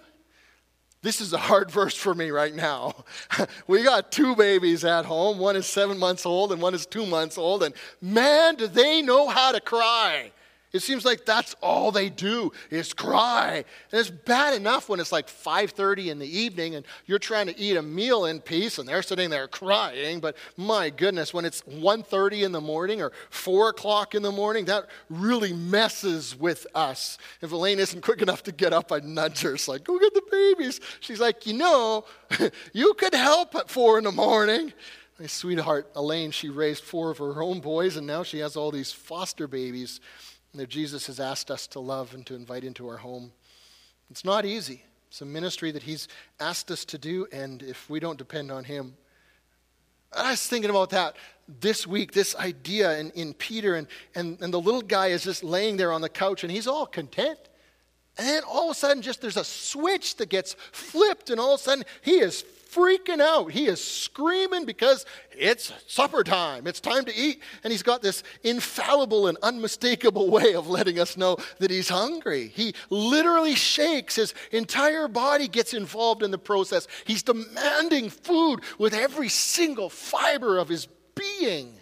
This 1.03 1.21
is 1.21 1.33
a 1.33 1.39
hard 1.39 1.71
verse 1.71 1.95
for 1.95 2.15
me 2.15 2.31
right 2.31 2.55
now. 2.55 3.05
we 3.67 3.83
got 3.85 4.11
two 4.11 4.35
babies 4.35 4.85
at 4.85 5.05
home. 5.05 5.39
One 5.39 5.55
is 5.55 5.67
seven 5.67 5.99
months 5.99 6.27
old 6.27 6.51
and 6.51 6.61
one 6.61 6.75
is 6.75 6.87
two 6.87 7.07
months 7.07 7.39
old. 7.39 7.63
And 7.63 7.75
man, 8.01 8.57
do 8.57 8.67
they 8.67 9.03
know 9.03 9.29
how 9.29 9.53
to 9.53 9.61
cry. 9.61 10.33
It 10.75 10.83
seems 10.83 11.04
like 11.04 11.25
that's 11.25 11.54
all 11.62 11.93
they 11.93 12.09
do 12.09 12.50
is 12.69 12.93
cry. 12.93 13.64
And 13.93 14.00
it's 14.00 14.11
bad 14.11 14.54
enough 14.54 14.88
when 14.88 14.99
it's 14.99 15.12
like 15.12 15.28
5:30 15.28 16.11
in 16.11 16.19
the 16.19 16.26
evening 16.26 16.75
and 16.75 16.85
you're 17.07 17.21
trying 17.21 17.47
to 17.47 17.57
eat 17.57 17.76
a 17.76 17.83
meal 17.83 18.25
in 18.25 18.40
peace 18.40 18.78
and 18.78 18.88
they're 18.88 19.00
sitting 19.00 19.31
there 19.31 19.47
crying. 19.47 20.19
But 20.19 20.37
my 20.57 20.90
goodness, 20.90 21.33
when 21.33 21.45
it's 21.45 21.62
1:30 21.62 22.43
in 22.43 22.50
the 22.50 22.61
morning 22.61 23.00
or 23.00 23.12
4 23.31 23.69
o'clock 23.69 24.16
in 24.16 24.23
the 24.23 24.33
morning, 24.33 24.64
that 24.64 24.88
really 25.09 25.52
messes 25.52 26.35
with 26.35 26.66
us. 26.75 27.19
If 27.40 27.52
Elaine 27.52 27.78
isn't 27.78 28.00
quick 28.00 28.21
enough 28.21 28.43
to 28.43 28.52
get 28.52 28.73
up, 28.73 28.90
I 28.90 28.99
nudge 28.99 29.43
her. 29.43 29.54
It's 29.54 29.69
like, 29.69 29.85
go 29.85 29.97
get 30.00 30.12
the 30.12 30.23
babies. 30.28 30.81
She's 30.99 31.21
like, 31.21 31.47
you 31.47 31.52
know, 31.52 32.04
you 32.73 32.95
could 32.95 33.14
help 33.14 33.54
at 33.54 33.71
four 33.71 33.97
in 33.99 34.02
the 34.04 34.11
morning. 34.11 34.73
My 35.21 35.28
sweetheart 35.28 35.88
Elaine, 35.95 36.33
she 36.33 36.49
raised 36.49 36.83
four 36.83 37.12
of 37.12 37.19
her 37.19 37.40
own 37.40 37.61
boys, 37.61 37.97
and 37.97 38.09
now 38.09 38.25
she 38.25 38.40
has 38.40 38.57
all 38.57 38.73
these 38.73 38.90
foster 38.90 39.47
babies 39.47 40.00
that 40.61 40.68
Jesus 40.68 41.06
has 41.06 41.20
asked 41.20 41.50
us 41.50 41.66
to 41.68 41.80
love 41.80 42.14
and 42.14 42.25
to 42.26 42.34
invite 42.34 42.64
into 42.64 42.88
our 42.88 42.99
home. 42.99 43.32
It's 44.11 44.25
not 44.25 44.44
easy. 44.44 44.84
It's 45.08 45.20
a 45.20 45.26
ministry 45.26 45.70
that 45.70 45.82
He's 45.82 46.08
asked 46.40 46.70
us 46.70 46.84
to 46.87 46.99
do, 46.99 47.26
and 47.32 47.62
if 47.62 47.88
we 47.88 48.00
don't 48.00 48.18
depend 48.18 48.50
on 48.50 48.64
Him, 48.64 48.96
I 50.16 50.30
was 50.30 50.46
thinking 50.46 50.70
about 50.70 50.90
that 50.90 51.16
this 51.49 51.87
week, 51.87 52.12
this 52.12 52.37
idea 52.37 52.99
in, 52.99 53.11
in 53.11 53.34
Peter, 53.34 53.75
and, 53.75 53.87
and, 54.14 54.40
and 54.40 54.52
the 54.52 54.61
little 54.61 54.82
guy 54.82 55.08
is 55.08 55.25
just 55.25 55.42
laying 55.44 55.76
there 55.76 55.92
on 55.92 56.00
the 56.00 56.08
couch, 56.08 56.44
and 56.44 56.50
he's 56.50 56.66
all 56.66 56.87
content. 56.87 57.38
And 58.16 58.26
then 58.26 58.42
all 58.44 58.70
of 58.70 58.76
a 58.76 58.78
sudden, 58.78 59.02
just 59.02 59.20
there's 59.20 59.37
a 59.37 59.44
switch 59.44 60.16
that 60.16 60.28
gets 60.28 60.54
flipped, 60.73 61.30
and 61.30 61.40
all 61.40 61.54
of 61.54 61.61
a 61.61 61.62
sudden, 61.62 61.84
he 62.02 62.18
is 62.18 62.44
freaking 62.75 63.21
out. 63.21 63.52
He 63.52 63.66
is 63.66 63.83
screaming 63.83 64.64
because 64.64 65.07
it's 65.33 65.73
supper 65.87 66.25
time. 66.25 66.66
It's 66.66 66.81
time 66.81 67.04
to 67.04 67.14
eat. 67.14 67.40
And 67.62 67.73
he's 67.73 67.83
got 67.83 68.02
this 68.02 68.23
infallible 68.43 69.26
and 69.26 69.38
unmistakable 69.43 70.31
way 70.31 70.54
of 70.54 70.69
letting 70.69 70.99
us 70.99 71.16
know 71.16 71.37
that 71.59 71.71
he's 71.71 71.88
hungry. 71.88 72.49
He 72.49 72.75
literally 72.90 73.54
shakes. 73.54 74.16
His 74.16 74.35
entire 74.50 75.09
body 75.09 75.49
gets 75.49 75.75
involved 75.75 76.23
in 76.23 76.31
the 76.31 76.38
process. 76.38 76.88
He's 77.04 77.23
demanding 77.23 78.11
food 78.11 78.61
with 78.78 78.95
every 78.95 79.28
single 79.28 79.88
fiber 79.88 80.59
of 80.59 80.69
his 80.69 80.88
being. 81.14 81.75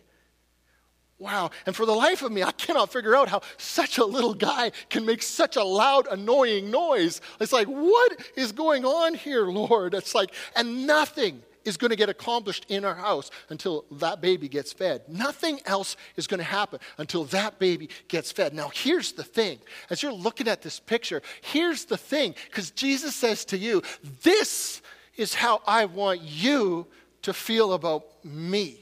Wow. 1.22 1.52
And 1.66 1.76
for 1.76 1.86
the 1.86 1.92
life 1.92 2.22
of 2.22 2.32
me, 2.32 2.42
I 2.42 2.50
cannot 2.50 2.92
figure 2.92 3.14
out 3.14 3.28
how 3.28 3.42
such 3.56 3.98
a 3.98 4.04
little 4.04 4.34
guy 4.34 4.72
can 4.90 5.06
make 5.06 5.22
such 5.22 5.54
a 5.54 5.62
loud, 5.62 6.08
annoying 6.10 6.68
noise. 6.68 7.20
It's 7.38 7.52
like, 7.52 7.68
what 7.68 8.18
is 8.34 8.50
going 8.50 8.84
on 8.84 9.14
here, 9.14 9.44
Lord? 9.44 9.94
It's 9.94 10.16
like, 10.16 10.34
and 10.56 10.84
nothing 10.84 11.40
is 11.64 11.76
going 11.76 11.90
to 11.90 11.96
get 11.96 12.08
accomplished 12.08 12.66
in 12.68 12.84
our 12.84 12.96
house 12.96 13.30
until 13.50 13.84
that 13.92 14.20
baby 14.20 14.48
gets 14.48 14.72
fed. 14.72 15.02
Nothing 15.08 15.60
else 15.64 15.96
is 16.16 16.26
going 16.26 16.38
to 16.38 16.44
happen 16.44 16.80
until 16.98 17.22
that 17.26 17.60
baby 17.60 17.88
gets 18.08 18.32
fed. 18.32 18.52
Now, 18.52 18.72
here's 18.74 19.12
the 19.12 19.22
thing 19.22 19.60
as 19.90 20.02
you're 20.02 20.12
looking 20.12 20.48
at 20.48 20.60
this 20.60 20.80
picture, 20.80 21.22
here's 21.40 21.84
the 21.84 21.96
thing, 21.96 22.34
because 22.46 22.72
Jesus 22.72 23.14
says 23.14 23.44
to 23.44 23.56
you, 23.56 23.80
This 24.24 24.82
is 25.16 25.34
how 25.34 25.62
I 25.68 25.84
want 25.84 26.20
you 26.20 26.88
to 27.22 27.32
feel 27.32 27.74
about 27.74 28.24
me. 28.24 28.81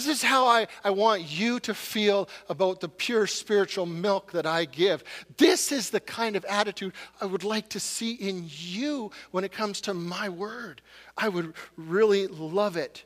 This 0.00 0.08
is 0.08 0.22
how 0.22 0.46
I, 0.46 0.66
I 0.82 0.88
want 0.88 1.30
you 1.30 1.60
to 1.60 1.74
feel 1.74 2.26
about 2.48 2.80
the 2.80 2.88
pure 2.88 3.26
spiritual 3.26 3.84
milk 3.84 4.32
that 4.32 4.46
I 4.46 4.64
give. 4.64 5.04
This 5.36 5.72
is 5.72 5.90
the 5.90 6.00
kind 6.00 6.36
of 6.36 6.44
attitude 6.46 6.94
I 7.20 7.26
would 7.26 7.44
like 7.44 7.68
to 7.68 7.80
see 7.80 8.14
in 8.14 8.46
you 8.48 9.10
when 9.30 9.44
it 9.44 9.52
comes 9.52 9.82
to 9.82 9.92
my 9.92 10.30
word. 10.30 10.80
I 11.18 11.28
would 11.28 11.52
really 11.76 12.28
love 12.28 12.78
it 12.78 13.04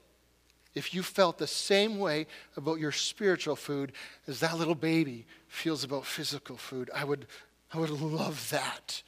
if 0.76 0.94
you 0.94 1.02
felt 1.02 1.38
the 1.38 1.48
same 1.48 1.98
way 1.98 2.28
about 2.56 2.78
your 2.78 2.92
spiritual 2.92 3.56
food 3.56 3.90
as 4.28 4.38
that 4.38 4.56
little 4.56 4.76
baby 4.76 5.26
feels 5.48 5.82
about 5.82 6.06
physical 6.06 6.56
food. 6.56 6.92
I 6.94 7.02
would, 7.02 7.26
I 7.72 7.78
would 7.78 7.90
love 7.90 8.50
that. 8.50 9.02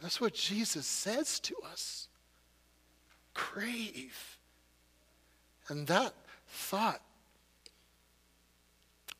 That's 0.00 0.22
what 0.22 0.32
Jesus 0.32 0.86
says 0.86 1.38
to 1.40 1.54
us. 1.70 2.08
Crave. 3.34 4.38
And 5.70 5.86
that 5.86 6.12
thought 6.48 7.00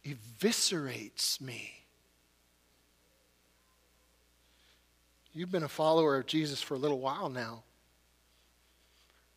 eviscerates 0.04 1.40
me. 1.40 1.74
You've 5.32 5.52
been 5.52 5.62
a 5.62 5.68
follower 5.68 6.16
of 6.16 6.26
Jesus 6.26 6.60
for 6.60 6.74
a 6.74 6.78
little 6.78 6.98
while 6.98 7.28
now. 7.28 7.62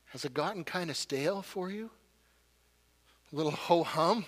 Has 0.07 0.25
it 0.25 0.33
gotten 0.33 0.63
kind 0.63 0.89
of 0.89 0.97
stale 0.97 1.43
for 1.43 1.69
you? 1.69 1.91
A 3.31 3.35
little 3.35 3.51
ho 3.51 3.83
hum? 3.83 4.25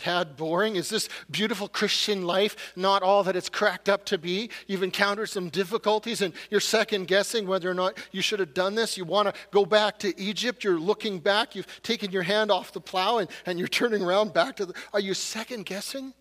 Tad 0.00 0.36
boring? 0.36 0.76
Is 0.76 0.88
this 0.88 1.08
beautiful 1.30 1.68
Christian 1.68 2.22
life 2.22 2.72
not 2.74 3.02
all 3.02 3.22
that 3.24 3.36
it's 3.36 3.50
cracked 3.50 3.88
up 3.88 4.06
to 4.06 4.16
be? 4.16 4.48
You've 4.66 4.82
encountered 4.82 5.28
some 5.28 5.50
difficulties 5.50 6.22
and 6.22 6.32
you're 6.48 6.60
second 6.60 7.06
guessing 7.06 7.46
whether 7.46 7.70
or 7.70 7.74
not 7.74 7.98
you 8.10 8.22
should 8.22 8.40
have 8.40 8.54
done 8.54 8.74
this. 8.74 8.96
You 8.96 9.04
want 9.04 9.28
to 9.28 9.34
go 9.50 9.66
back 9.66 9.98
to 10.00 10.18
Egypt. 10.18 10.64
You're 10.64 10.80
looking 10.80 11.18
back. 11.18 11.54
You've 11.54 11.82
taken 11.82 12.10
your 12.10 12.22
hand 12.22 12.50
off 12.50 12.72
the 12.72 12.80
plow 12.80 13.18
and, 13.18 13.28
and 13.44 13.58
you're 13.58 13.68
turning 13.80 14.02
around 14.02 14.32
back 14.32 14.56
to 14.56 14.66
the. 14.66 14.74
Are 14.94 15.00
you 15.00 15.12
second 15.12 15.66
guessing? 15.66 16.14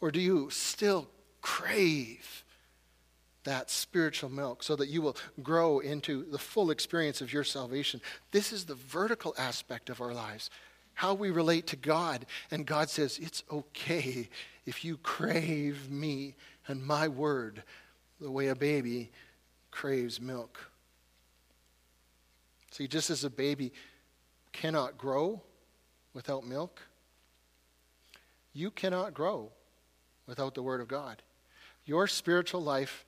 Or 0.00 0.10
do 0.10 0.20
you 0.20 0.50
still 0.50 1.08
crave 1.40 2.44
that 3.44 3.70
spiritual 3.70 4.28
milk 4.28 4.62
so 4.62 4.76
that 4.76 4.88
you 4.88 5.00
will 5.00 5.16
grow 5.42 5.78
into 5.78 6.24
the 6.24 6.38
full 6.38 6.70
experience 6.70 7.22
of 7.22 7.32
your 7.32 7.44
salvation? 7.44 8.02
This 8.30 8.52
is 8.52 8.66
the 8.66 8.74
vertical 8.74 9.34
aspect 9.38 9.88
of 9.88 10.02
our 10.02 10.12
lives 10.12 10.50
how 10.94 11.14
we 11.14 11.30
relate 11.30 11.66
to 11.68 11.76
God. 11.76 12.26
And 12.50 12.66
God 12.66 12.88
says, 12.88 13.18
It's 13.18 13.42
okay 13.50 14.28
if 14.66 14.84
you 14.84 14.96
crave 14.98 15.90
me 15.90 16.34
and 16.66 16.82
my 16.82 17.08
word 17.08 17.62
the 18.20 18.30
way 18.30 18.48
a 18.48 18.54
baby 18.54 19.10
craves 19.70 20.20
milk. 20.20 20.70
See, 22.70 22.88
just 22.88 23.10
as 23.10 23.24
a 23.24 23.30
baby 23.30 23.72
cannot 24.52 24.96
grow 24.96 25.42
without 26.14 26.46
milk. 26.46 26.80
You 28.52 28.70
cannot 28.70 29.12
grow 29.12 29.50
without 30.26 30.54
the 30.54 30.62
Word 30.62 30.80
of 30.80 30.88
God. 30.88 31.22
Your 31.84 32.06
spiritual 32.06 32.62
life 32.62 33.04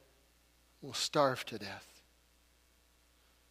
will 0.82 0.92
starve 0.92 1.44
to 1.46 1.58
death. 1.58 1.95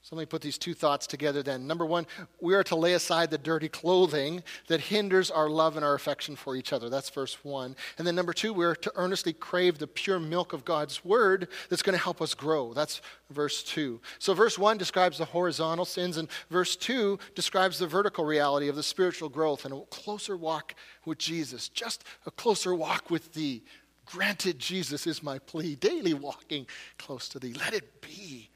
So 0.06 0.16
let 0.16 0.22
me 0.22 0.28
put 0.28 0.44
these 0.44 0.60
two 0.60 0.76
thoughts 0.76 1.08
together 1.08 1.42
then. 1.42 1.66
Number 1.66 1.84
one, 1.84 2.06
we 2.40 2.54
are 2.54 2.64
to 2.66 2.76
lay 2.76 2.94
aside 2.94 3.32
the 3.32 3.40
dirty 3.40 3.68
clothing 3.68 4.44
that 4.68 4.80
hinders 4.80 5.32
our 5.32 5.50
love 5.50 5.78
and 5.78 5.84
our 5.84 5.96
affection 5.96 6.36
for 6.36 6.56
each 6.56 6.72
other. 6.74 6.92
That's 6.92 7.10
verse 7.10 7.44
one. 7.44 7.76
And 7.98 8.06
then 8.06 8.14
number 8.14 8.32
two, 8.32 8.54
we're 8.54 8.76
to 8.76 8.92
earnestly 8.94 9.34
crave 9.34 9.80
the 9.80 9.88
pure 9.88 10.20
milk 10.20 10.54
of 10.54 10.64
God's 10.64 11.04
word 11.04 11.48
that's 11.72 11.82
going 11.82 11.98
to 11.98 12.04
help 12.04 12.22
us 12.22 12.36
grow. 12.36 12.72
That's 12.72 13.02
verse 13.32 13.64
two. 13.64 14.00
So 14.20 14.36
verse 14.36 14.60
one 14.60 14.78
describes 14.78 15.18
the 15.18 15.26
horizontal 15.26 15.86
sins, 15.86 16.18
and 16.18 16.30
verse 16.52 16.76
two 16.76 17.18
describes 17.34 17.80
the 17.80 17.88
vertical 17.88 18.26
reality 18.26 18.68
of 18.68 18.76
the 18.76 18.84
spiritual 18.84 19.30
growth 19.30 19.66
and 19.66 19.74
a 19.74 19.82
closer 19.90 20.38
walk 20.38 20.76
with 21.06 21.18
Jesus. 21.18 21.68
Just 21.68 22.04
a 22.28 22.32
closer 22.32 22.76
walk 22.76 23.10
with 23.10 23.34
thee. 23.34 23.64
Granted, 24.06 24.60
Jesus 24.60 25.08
is 25.08 25.24
my 25.24 25.40
plea, 25.40 25.74
daily 25.74 26.14
walking 26.14 26.68
close 27.00 27.28
to 27.30 27.40
thee. 27.40 27.56
Let 27.58 27.74
it 27.74 28.04
be, 28.04 28.52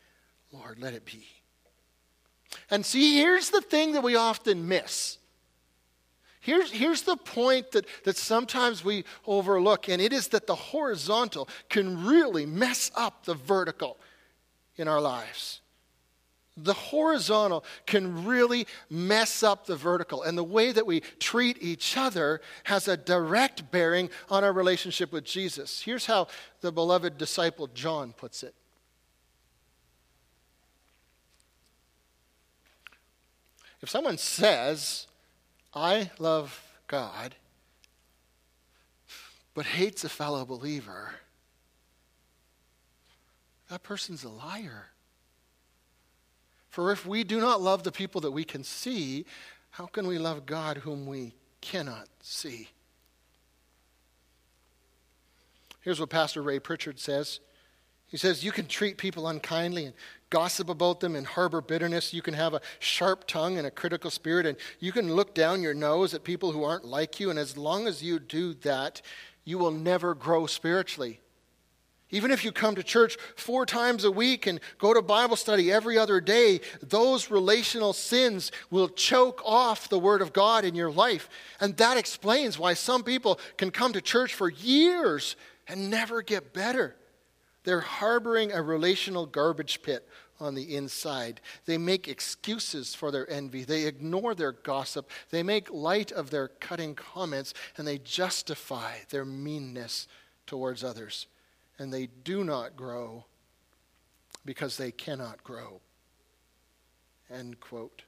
Lord, 0.54 0.78
let 0.80 0.94
it 0.94 1.06
be. 1.06 1.26
And 2.70 2.86
see, 2.86 3.18
here's 3.18 3.50
the 3.50 3.62
thing 3.62 3.94
that 3.94 4.04
we 4.04 4.16
often 4.16 4.68
miss. 4.68 5.18
Here's, 6.42 6.72
here's 6.72 7.02
the 7.04 7.18
point 7.18 7.72
that, 7.72 7.86
that 8.06 8.18
sometimes 8.18 8.84
we 8.84 9.04
overlook, 9.28 9.90
and 9.90 10.02
it 10.02 10.14
is 10.14 10.30
that 10.30 10.48
the 10.48 10.56
horizontal 10.56 11.50
can 11.70 12.06
really 12.06 12.46
mess 12.46 12.92
up 12.96 13.26
the 13.26 13.36
vertical 13.36 13.98
in 14.78 14.88
our 14.88 15.02
lives. 15.02 15.62
The 16.56 16.74
horizontal 16.74 17.64
can 17.86 18.26
really 18.26 18.68
mess 18.90 19.44
up 19.44 19.66
the 19.66 19.76
vertical, 19.76 20.24
and 20.24 20.38
the 20.38 20.44
way 20.44 20.72
that 20.72 20.88
we 20.88 21.02
treat 21.20 21.58
each 21.62 21.98
other 21.98 22.42
has 22.64 22.88
a 22.88 22.98
direct 22.98 23.70
bearing 23.70 24.10
on 24.30 24.44
our 24.44 24.54
relationship 24.54 25.12
with 25.12 25.26
Jesus. 25.26 25.82
Here's 25.82 26.06
how 26.06 26.28
the 26.62 26.72
beloved 26.72 27.18
disciple 27.18 27.68
John 27.68 28.14
puts 28.14 28.44
it 28.44 28.56
If 33.82 33.90
someone 33.90 34.18
says, 34.18 35.08
I 35.74 36.12
love 36.20 36.62
God, 36.88 37.36
but 39.54 39.66
hates 39.66 40.04
a 40.04 40.10
fellow 40.10 40.46
believer, 40.46 41.14
that 43.70 43.84
person's 43.84 44.24
a 44.24 44.30
liar. 44.30 44.88
For 46.70 46.92
if 46.92 47.06
we 47.06 47.24
do 47.24 47.40
not 47.40 47.62
love 47.62 47.84
the 47.84 47.92
people 47.92 48.22
that 48.22 48.32
we 48.32 48.44
can 48.44 48.64
see, 48.64 49.26
how 49.72 49.86
can 49.86 50.08
we 50.08 50.18
love 50.18 50.46
God 50.46 50.78
whom 50.78 51.06
we 51.06 51.34
cannot 51.62 52.08
see? 52.22 52.70
Here's 55.82 56.00
what 56.00 56.10
Pastor 56.10 56.42
Ray 56.42 56.60
Pritchard 56.60 57.00
says. 57.00 57.40
He 58.08 58.18
says, 58.18 58.44
You 58.44 58.52
can 58.52 58.68
treat 58.68 58.98
people 58.98 59.28
unkindly 59.28 59.86
and 59.86 59.96
gossip 60.30 60.70
about 60.70 61.00
them 61.00 61.16
and 61.16 61.26
harbor 61.26 61.62
bitterness. 61.62 62.14
You 62.14 62.22
can 62.22 62.34
have 62.34 62.54
a 62.54 62.62
sharp 62.80 63.28
tongue 63.28 63.58
and 63.58 63.66
a 63.66 63.72
critical 63.72 64.12
spirit, 64.12 64.46
and 64.46 64.58
you 64.80 64.92
can 64.92 65.14
look 65.14 65.34
down 65.34 65.62
your 65.62 65.74
nose 65.74 66.14
at 66.14 66.24
people 66.24 66.52
who 66.52 66.64
aren't 66.64 66.86
like 66.86 67.20
you. 67.20 67.30
And 67.30 67.40
as 67.40 67.58
long 67.58 67.88
as 67.88 68.04
you 68.04 68.20
do 68.20 68.54
that, 68.56 69.02
you 69.44 69.58
will 69.58 69.72
never 69.72 70.14
grow 70.14 70.46
spiritually. 70.46 71.20
Even 72.12 72.32
if 72.32 72.44
you 72.44 72.52
come 72.52 72.74
to 72.74 72.82
church 72.82 73.18
four 73.36 73.66
times 73.68 74.04
a 74.04 74.12
week 74.12 74.48
and 74.48 74.60
go 74.80 74.94
to 74.94 75.02
Bible 75.02 75.36
study 75.36 75.72
every 75.72 75.98
other 75.98 76.20
day, 76.20 76.60
those 76.82 77.30
relational 77.30 77.94
sins 77.94 78.52
will 78.72 78.90
choke 78.90 79.42
off 79.46 79.90
the 79.90 80.00
Word 80.00 80.24
of 80.24 80.34
God 80.34 80.66
in 80.66 80.74
your 80.74 80.92
life. 80.92 81.30
And 81.60 81.78
that 81.78 81.98
explains 81.98 82.58
why 82.58 82.74
some 82.74 83.04
people 83.04 83.40
can 83.58 83.70
come 83.70 83.94
to 83.94 84.02
church 84.02 84.34
for 84.34 84.50
years 84.50 85.36
and 85.68 85.92
never 85.92 86.24
get 86.24 86.52
better. 86.52 86.96
They're 87.64 87.82
harboring 87.82 88.52
a 88.52 88.62
relational 88.62 89.26
garbage 89.26 89.82
pit 89.82 90.08
on 90.40 90.56
the 90.56 90.76
inside. 90.76 91.42
They 91.66 91.78
make 91.78 92.08
excuses 92.08 92.96
for 92.96 93.12
their 93.12 93.30
envy. 93.30 93.64
They 93.64 93.86
ignore 93.86 94.34
their 94.34 94.54
gossip. 94.54 95.10
They 95.30 95.44
make 95.44 95.72
light 95.72 96.12
of 96.12 96.30
their 96.30 96.48
cutting 96.48 96.96
comments 96.96 97.54
and 97.78 97.86
they 97.86 97.98
justify 97.98 99.00
their 99.10 99.26
meanness 99.26 100.08
towards 100.48 100.84
others. 100.84 101.28
And 101.78 101.94
they 101.94 102.08
do 102.24 102.44
not 102.44 102.76
grow 102.76 103.26
because 104.46 104.78
they 104.78 104.92
cannot 104.92 105.44
grow. 105.44 105.82
End 107.30 107.60
quote. 107.60 108.04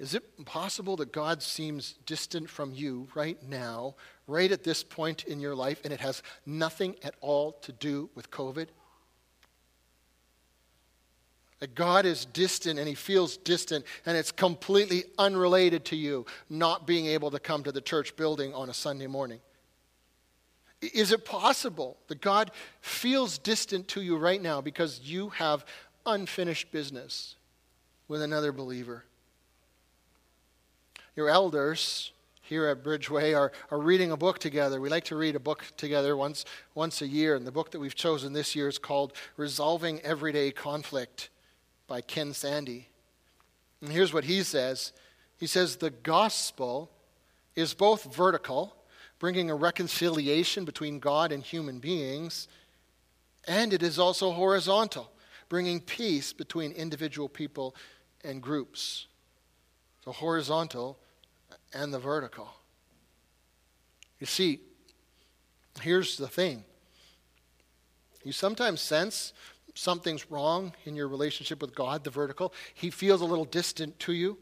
Is 0.00 0.14
it 0.14 0.46
possible 0.46 0.96
that 0.96 1.12
God 1.12 1.42
seems 1.42 1.92
distant 2.06 2.48
from 2.48 2.72
you 2.72 3.08
right 3.14 3.36
now, 3.46 3.96
right 4.26 4.50
at 4.50 4.64
this 4.64 4.82
point 4.82 5.24
in 5.24 5.40
your 5.40 5.54
life, 5.54 5.82
and 5.84 5.92
it 5.92 6.00
has 6.00 6.22
nothing 6.46 6.96
at 7.02 7.14
all 7.20 7.52
to 7.60 7.70
do 7.70 8.08
with 8.14 8.30
COVID? 8.30 8.68
That 11.58 11.74
God 11.74 12.06
is 12.06 12.24
distant 12.24 12.78
and 12.78 12.88
he 12.88 12.94
feels 12.94 13.36
distant, 13.36 13.84
and 14.06 14.16
it's 14.16 14.32
completely 14.32 15.04
unrelated 15.18 15.84
to 15.86 15.96
you 15.96 16.24
not 16.48 16.86
being 16.86 17.04
able 17.04 17.30
to 17.32 17.38
come 17.38 17.62
to 17.64 17.72
the 17.72 17.82
church 17.82 18.16
building 18.16 18.54
on 18.54 18.70
a 18.70 18.74
Sunday 18.74 19.06
morning. 19.06 19.40
Is 20.80 21.12
it 21.12 21.26
possible 21.26 21.98
that 22.08 22.22
God 22.22 22.52
feels 22.80 23.36
distant 23.36 23.86
to 23.88 24.00
you 24.00 24.16
right 24.16 24.40
now 24.40 24.62
because 24.62 25.00
you 25.00 25.28
have 25.28 25.66
unfinished 26.06 26.72
business 26.72 27.36
with 28.08 28.22
another 28.22 28.50
believer? 28.50 29.04
Your 31.16 31.28
elders 31.28 32.12
here 32.42 32.66
at 32.66 32.82
Bridgeway 32.82 33.36
are, 33.36 33.52
are 33.70 33.78
reading 33.78 34.10
a 34.10 34.16
book 34.16 34.38
together. 34.38 34.80
We 34.80 34.88
like 34.88 35.04
to 35.04 35.16
read 35.16 35.36
a 35.36 35.40
book 35.40 35.64
together 35.76 36.16
once, 36.16 36.44
once 36.74 37.00
a 37.00 37.06
year, 37.06 37.36
and 37.36 37.46
the 37.46 37.52
book 37.52 37.70
that 37.70 37.78
we've 37.78 37.94
chosen 37.94 38.32
this 38.32 38.56
year 38.56 38.68
is 38.68 38.78
called 38.78 39.12
Resolving 39.36 40.00
Everyday 40.00 40.50
Conflict 40.50 41.30
by 41.86 42.00
Ken 42.00 42.32
Sande. 42.32 42.86
And 43.80 43.90
here's 43.90 44.12
what 44.12 44.24
he 44.24 44.42
says 44.42 44.92
He 45.38 45.46
says, 45.46 45.76
The 45.76 45.90
gospel 45.90 46.90
is 47.54 47.72
both 47.74 48.14
vertical, 48.14 48.76
bringing 49.18 49.50
a 49.50 49.54
reconciliation 49.54 50.64
between 50.64 50.98
God 50.98 51.30
and 51.30 51.42
human 51.42 51.78
beings, 51.78 52.48
and 53.46 53.72
it 53.72 53.82
is 53.82 53.98
also 53.98 54.32
horizontal, 54.32 55.12
bringing 55.48 55.80
peace 55.80 56.32
between 56.32 56.72
individual 56.72 57.28
people 57.28 57.74
and 58.24 58.42
groups. 58.42 59.06
The 60.10 60.14
horizontal 60.14 60.98
and 61.72 61.94
the 61.94 62.00
vertical. 62.00 62.48
You 64.18 64.26
see, 64.26 64.58
here's 65.82 66.16
the 66.16 66.26
thing. 66.26 66.64
You 68.24 68.32
sometimes 68.32 68.80
sense 68.80 69.32
something's 69.74 70.28
wrong 70.28 70.72
in 70.84 70.96
your 70.96 71.06
relationship 71.06 71.62
with 71.62 71.76
God, 71.76 72.02
the 72.02 72.10
vertical. 72.10 72.52
He 72.74 72.90
feels 72.90 73.20
a 73.20 73.24
little 73.24 73.44
distant 73.44 74.00
to 74.00 74.12
you. 74.12 74.36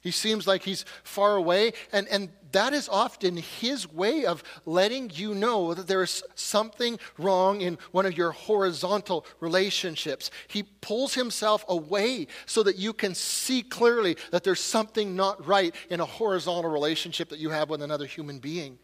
He 0.00 0.10
seems 0.10 0.46
like 0.46 0.62
he's 0.62 0.84
far 1.04 1.36
away, 1.36 1.72
and, 1.92 2.08
and 2.08 2.30
that 2.52 2.72
is 2.72 2.88
often 2.88 3.36
his 3.36 3.90
way 3.90 4.24
of 4.24 4.42
letting 4.66 5.10
you 5.14 5.34
know 5.34 5.74
that 5.74 5.86
there 5.86 6.02
is 6.02 6.22
something 6.34 6.98
wrong 7.18 7.60
in 7.60 7.78
one 7.90 8.06
of 8.06 8.16
your 8.16 8.32
horizontal 8.32 9.26
relationships. 9.40 10.30
He 10.48 10.62
pulls 10.62 11.14
himself 11.14 11.64
away 11.68 12.28
so 12.46 12.62
that 12.62 12.76
you 12.76 12.92
can 12.92 13.14
see 13.14 13.62
clearly 13.62 14.16
that 14.30 14.44
there's 14.44 14.60
something 14.60 15.16
not 15.16 15.46
right 15.46 15.74
in 15.90 16.00
a 16.00 16.06
horizontal 16.06 16.70
relationship 16.70 17.30
that 17.30 17.38
you 17.38 17.50
have 17.50 17.70
with 17.70 17.82
another 17.82 18.06
human 18.06 18.38
being. 18.38 18.78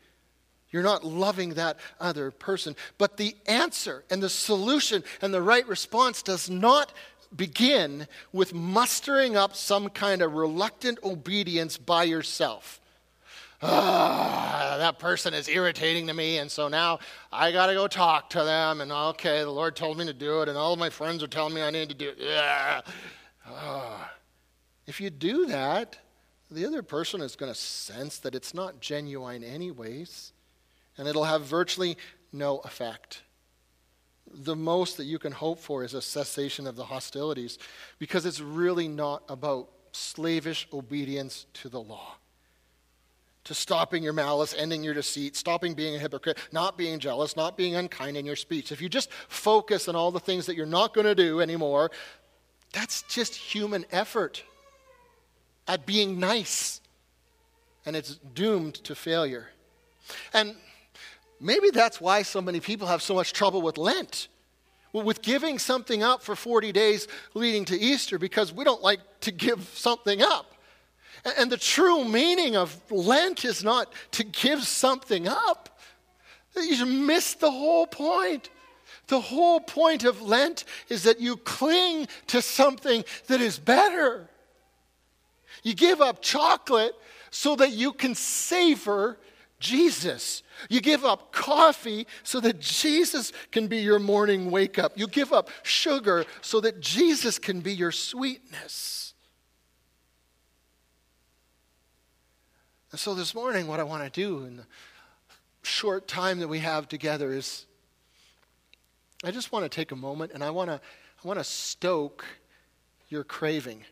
You're 0.70 0.82
not 0.82 1.04
loving 1.04 1.54
that 1.54 1.78
other 1.98 2.30
person. 2.30 2.76
But 2.98 3.16
the 3.16 3.34
answer 3.46 4.04
and 4.10 4.22
the 4.22 4.28
solution 4.28 5.02
and 5.22 5.32
the 5.32 5.40
right 5.40 5.66
response 5.66 6.22
does 6.22 6.50
not 6.50 6.92
begin 7.34 8.06
with 8.32 8.54
mustering 8.54 9.36
up 9.36 9.54
some 9.54 9.88
kind 9.88 10.22
of 10.22 10.34
reluctant 10.34 10.98
obedience 11.02 11.76
by 11.76 12.04
yourself. 12.04 12.80
Ah, 13.60 14.76
that 14.78 15.00
person 15.00 15.34
is 15.34 15.48
irritating 15.48 16.06
to 16.06 16.14
me, 16.14 16.38
and 16.38 16.50
so 16.50 16.68
now 16.68 17.00
I 17.32 17.50
got 17.50 17.66
to 17.66 17.74
go 17.74 17.88
talk 17.88 18.30
to 18.30 18.44
them. 18.44 18.80
And 18.80 18.92
okay, 18.92 19.40
the 19.40 19.50
Lord 19.50 19.74
told 19.74 19.98
me 19.98 20.06
to 20.06 20.12
do 20.12 20.42
it, 20.42 20.48
and 20.48 20.56
all 20.56 20.76
my 20.76 20.90
friends 20.90 21.22
are 21.22 21.28
telling 21.28 21.54
me 21.54 21.62
I 21.62 21.70
need 21.70 21.88
to 21.88 21.94
do 21.94 22.12
it. 22.16 22.84
Ah. 23.46 24.12
If 24.86 25.00
you 25.00 25.10
do 25.10 25.46
that, 25.46 25.98
the 26.50 26.64
other 26.64 26.82
person 26.82 27.20
is 27.20 27.36
going 27.36 27.52
to 27.52 27.58
sense 27.58 28.18
that 28.18 28.34
it's 28.34 28.54
not 28.54 28.80
genuine, 28.80 29.42
anyways, 29.42 30.32
and 30.96 31.08
it'll 31.08 31.24
have 31.24 31.42
virtually 31.42 31.96
no 32.32 32.58
effect 32.58 33.22
the 34.34 34.56
most 34.56 34.96
that 34.96 35.04
you 35.04 35.18
can 35.18 35.32
hope 35.32 35.58
for 35.58 35.84
is 35.84 35.94
a 35.94 36.02
cessation 36.02 36.66
of 36.66 36.76
the 36.76 36.84
hostilities 36.84 37.58
because 37.98 38.26
it's 38.26 38.40
really 38.40 38.88
not 38.88 39.22
about 39.28 39.68
slavish 39.92 40.68
obedience 40.72 41.46
to 41.54 41.68
the 41.68 41.80
law. 41.80 42.16
To 43.44 43.54
stopping 43.54 44.02
your 44.02 44.12
malice, 44.12 44.54
ending 44.58 44.84
your 44.84 44.92
deceit, 44.94 45.34
stopping 45.34 45.74
being 45.74 45.94
a 45.96 45.98
hypocrite, 45.98 46.38
not 46.52 46.76
being 46.76 46.98
jealous, 46.98 47.36
not 47.36 47.56
being 47.56 47.76
unkind 47.76 48.16
in 48.16 48.26
your 48.26 48.36
speech. 48.36 48.72
If 48.72 48.82
you 48.82 48.88
just 48.88 49.10
focus 49.28 49.88
on 49.88 49.96
all 49.96 50.10
the 50.10 50.20
things 50.20 50.44
that 50.46 50.56
you're 50.56 50.66
not 50.66 50.92
going 50.92 51.06
to 51.06 51.14
do 51.14 51.40
anymore, 51.40 51.90
that's 52.72 53.02
just 53.02 53.34
human 53.34 53.86
effort. 53.90 54.42
at 55.68 55.84
being 55.84 56.18
nice, 56.18 56.80
and 57.84 57.94
it's 57.94 58.16
doomed 58.34 58.74
to 58.74 58.94
failure. 58.94 59.48
And 60.32 60.56
maybe 61.40 61.70
that's 61.70 62.00
why 62.00 62.22
so 62.22 62.40
many 62.40 62.60
people 62.60 62.86
have 62.86 63.02
so 63.02 63.14
much 63.14 63.32
trouble 63.32 63.62
with 63.62 63.78
Lent. 63.78 64.28
with 64.92 65.22
giving 65.22 65.58
something 65.58 66.02
up 66.02 66.22
for 66.22 66.34
40 66.34 66.72
days 66.72 67.06
leading 67.34 67.64
to 67.66 67.78
Easter 67.78 68.18
because 68.18 68.52
we 68.52 68.64
don't 68.64 68.82
like 68.82 69.00
to 69.20 69.30
give 69.30 69.62
something 69.74 70.22
up. 70.22 70.54
And 71.36 71.50
the 71.52 71.56
true 71.56 72.04
meaning 72.04 72.56
of 72.56 72.80
Lent 72.90 73.44
is 73.44 73.62
not 73.62 73.92
to 74.12 74.24
give 74.24 74.62
something 74.64 75.28
up. 75.28 75.78
You 76.56 76.86
miss 76.86 77.34
the 77.34 77.50
whole 77.50 77.86
point. 77.86 78.50
The 79.08 79.20
whole 79.20 79.60
point 79.60 80.04
of 80.04 80.22
Lent 80.22 80.64
is 80.88 81.04
that 81.04 81.20
you 81.20 81.36
cling 81.36 82.08
to 82.28 82.42
something 82.42 83.04
that 83.26 83.40
is 83.40 83.58
better. 83.58 84.28
You 85.62 85.74
give 85.74 86.00
up 86.00 86.22
chocolate 86.22 86.94
so 87.30 87.56
that 87.56 87.72
you 87.72 87.92
can 87.92 88.14
savor 88.14 89.18
Jesus. 89.60 90.42
You 90.68 90.80
give 90.80 91.04
up 91.04 91.32
coffee 91.32 92.06
so 92.22 92.40
that 92.40 92.60
Jesus 92.60 93.32
can 93.50 93.66
be 93.66 93.78
your 93.78 93.98
morning 93.98 94.50
wake 94.50 94.78
up. 94.78 94.92
You 94.96 95.06
give 95.06 95.32
up 95.32 95.50
sugar 95.62 96.24
so 96.40 96.60
that 96.60 96.80
Jesus 96.80 97.38
can 97.38 97.60
be 97.60 97.74
your 97.74 97.92
sweetness. 97.92 99.14
And 102.90 103.00
so 103.00 103.14
this 103.14 103.34
morning, 103.34 103.66
what 103.66 103.80
I 103.80 103.82
want 103.82 104.04
to 104.04 104.10
do 104.10 104.44
in 104.44 104.56
the 104.56 104.66
short 105.62 106.08
time 106.08 106.38
that 106.40 106.48
we 106.48 106.60
have 106.60 106.88
together 106.88 107.32
is 107.32 107.66
I 109.24 109.30
just 109.30 109.52
want 109.52 109.64
to 109.64 109.68
take 109.68 109.90
a 109.92 109.96
moment 109.96 110.32
and 110.32 110.42
I 110.42 110.50
want 110.50 110.70
to, 110.70 110.74
I 110.76 111.26
want 111.26 111.38
to 111.40 111.44
stoke 111.44 112.24
your 113.08 113.24
craving. 113.24 113.84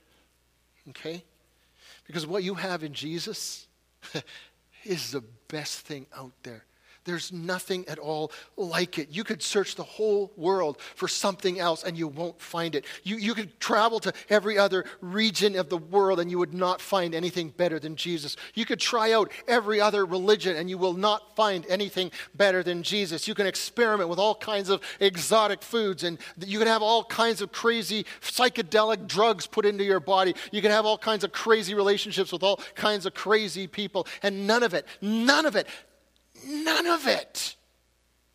Okay? 0.90 1.24
Because 2.06 2.26
what 2.26 2.44
you 2.44 2.54
have 2.54 2.84
in 2.84 2.92
Jesus 2.92 3.66
is 4.86 5.10
the 5.10 5.22
best 5.48 5.80
thing 5.80 6.06
out 6.16 6.32
there. 6.42 6.64
There's 7.06 7.32
nothing 7.32 7.86
at 7.88 7.98
all 7.98 8.32
like 8.56 8.98
it. 8.98 9.08
You 9.10 9.22
could 9.22 9.42
search 9.42 9.76
the 9.76 9.84
whole 9.84 10.32
world 10.36 10.80
for 10.80 11.06
something 11.06 11.58
else 11.60 11.84
and 11.84 11.96
you 11.96 12.08
won't 12.08 12.40
find 12.40 12.74
it. 12.74 12.84
You, 13.04 13.16
you 13.16 13.32
could 13.32 13.58
travel 13.60 14.00
to 14.00 14.12
every 14.28 14.58
other 14.58 14.84
region 15.00 15.56
of 15.56 15.68
the 15.68 15.78
world 15.78 16.18
and 16.18 16.30
you 16.30 16.38
would 16.38 16.52
not 16.52 16.80
find 16.80 17.14
anything 17.14 17.50
better 17.50 17.78
than 17.78 17.94
Jesus. 17.94 18.36
You 18.54 18.64
could 18.64 18.80
try 18.80 19.12
out 19.12 19.30
every 19.46 19.80
other 19.80 20.04
religion 20.04 20.56
and 20.56 20.68
you 20.68 20.78
will 20.78 20.94
not 20.94 21.36
find 21.36 21.64
anything 21.68 22.10
better 22.34 22.64
than 22.64 22.82
Jesus. 22.82 23.28
You 23.28 23.34
can 23.34 23.46
experiment 23.46 24.10
with 24.10 24.18
all 24.18 24.34
kinds 24.34 24.68
of 24.68 24.82
exotic 24.98 25.62
foods 25.62 26.02
and 26.02 26.18
you 26.44 26.58
can 26.58 26.66
have 26.66 26.82
all 26.82 27.04
kinds 27.04 27.40
of 27.40 27.52
crazy 27.52 28.04
psychedelic 28.20 29.06
drugs 29.06 29.46
put 29.46 29.64
into 29.64 29.84
your 29.84 30.00
body. 30.00 30.34
You 30.50 30.60
can 30.60 30.72
have 30.72 30.84
all 30.84 30.98
kinds 30.98 31.22
of 31.22 31.30
crazy 31.30 31.72
relationships 31.74 32.32
with 32.32 32.42
all 32.42 32.60
kinds 32.74 33.06
of 33.06 33.14
crazy 33.14 33.68
people 33.68 34.08
and 34.24 34.48
none 34.48 34.64
of 34.64 34.74
it, 34.74 34.86
none 35.00 35.46
of 35.46 35.54
it 35.54 35.68
none 36.44 36.86
of 36.86 37.06
it 37.06 37.56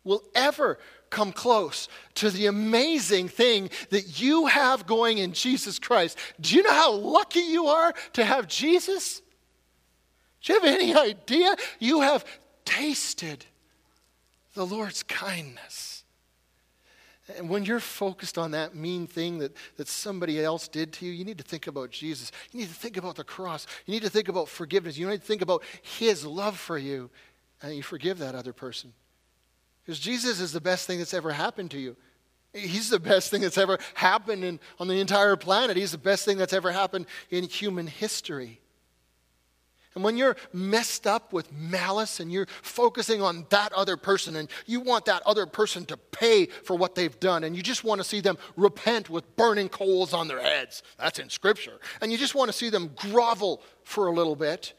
will 0.04 0.22
ever 0.34 0.78
come 1.10 1.32
close 1.32 1.88
to 2.14 2.30
the 2.30 2.46
amazing 2.46 3.28
thing 3.28 3.70
that 3.90 4.20
you 4.20 4.46
have 4.46 4.86
going 4.86 5.18
in 5.18 5.32
Jesus 5.32 5.78
Christ. 5.78 6.18
Do 6.40 6.56
you 6.56 6.62
know 6.62 6.72
how 6.72 6.92
lucky 6.92 7.40
you 7.40 7.66
are 7.66 7.92
to 8.14 8.24
have 8.24 8.48
Jesus? 8.48 9.20
Do 10.42 10.52
you 10.52 10.60
have 10.60 10.80
any 10.80 10.94
idea? 10.94 11.54
You 11.78 12.00
have 12.00 12.24
tasted 12.64 13.44
the 14.54 14.66
Lord's 14.66 15.02
kindness. 15.02 16.04
And 17.36 17.48
when 17.48 17.64
you're 17.64 17.80
focused 17.80 18.36
on 18.36 18.50
that 18.50 18.74
mean 18.74 19.06
thing 19.06 19.38
that, 19.38 19.56
that 19.76 19.88
somebody 19.88 20.42
else 20.42 20.66
did 20.66 20.92
to 20.94 21.06
you, 21.06 21.12
you 21.12 21.24
need 21.24 21.38
to 21.38 21.44
think 21.44 21.66
about 21.66 21.90
Jesus. 21.90 22.32
You 22.50 22.60
need 22.60 22.68
to 22.68 22.74
think 22.74 22.96
about 22.96 23.14
the 23.14 23.24
cross. 23.24 23.66
You 23.86 23.92
need 23.92 24.02
to 24.02 24.10
think 24.10 24.28
about 24.28 24.48
forgiveness. 24.48 24.98
You 24.98 25.08
need 25.08 25.20
to 25.20 25.26
think 25.26 25.42
about 25.42 25.62
His 25.82 26.26
love 26.26 26.58
for 26.58 26.76
you 26.76 27.10
and 27.62 27.74
you 27.74 27.82
forgive 27.82 28.18
that 28.18 28.34
other 28.34 28.52
person. 28.52 28.92
Because 29.84 29.98
Jesus 29.98 30.40
is 30.40 30.52
the 30.52 30.60
best 30.60 30.86
thing 30.86 30.98
that's 30.98 31.14
ever 31.14 31.32
happened 31.32 31.70
to 31.72 31.78
you. 31.78 31.96
He's 32.52 32.90
the 32.90 33.00
best 33.00 33.30
thing 33.30 33.40
that's 33.40 33.58
ever 33.58 33.78
happened 33.94 34.44
in, 34.44 34.60
on 34.78 34.86
the 34.86 35.00
entire 35.00 35.36
planet. 35.36 35.76
He's 35.76 35.92
the 35.92 35.98
best 35.98 36.24
thing 36.24 36.36
that's 36.36 36.52
ever 36.52 36.70
happened 36.70 37.06
in 37.30 37.44
human 37.44 37.86
history. 37.86 38.60
And 39.94 40.02
when 40.02 40.16
you're 40.16 40.36
messed 40.52 41.06
up 41.06 41.32
with 41.32 41.52
malice 41.52 42.20
and 42.20 42.32
you're 42.32 42.46
focusing 42.62 43.20
on 43.20 43.46
that 43.50 43.72
other 43.72 43.96
person 43.96 44.36
and 44.36 44.48
you 44.66 44.80
want 44.80 45.04
that 45.04 45.22
other 45.26 45.46
person 45.46 45.84
to 45.86 45.96
pay 45.96 46.46
for 46.46 46.76
what 46.76 46.94
they've 46.94 47.18
done 47.20 47.44
and 47.44 47.54
you 47.54 47.62
just 47.62 47.84
want 47.84 48.00
to 48.00 48.04
see 48.04 48.20
them 48.20 48.38
repent 48.56 49.10
with 49.10 49.36
burning 49.36 49.68
coals 49.68 50.14
on 50.14 50.28
their 50.28 50.40
heads, 50.40 50.82
that's 50.98 51.18
in 51.18 51.28
Scripture, 51.28 51.78
and 52.00 52.10
you 52.10 52.16
just 52.16 52.34
want 52.34 52.50
to 52.50 52.56
see 52.56 52.70
them 52.70 52.90
grovel 52.96 53.62
for 53.84 54.06
a 54.06 54.12
little 54.12 54.36
bit, 54.36 54.72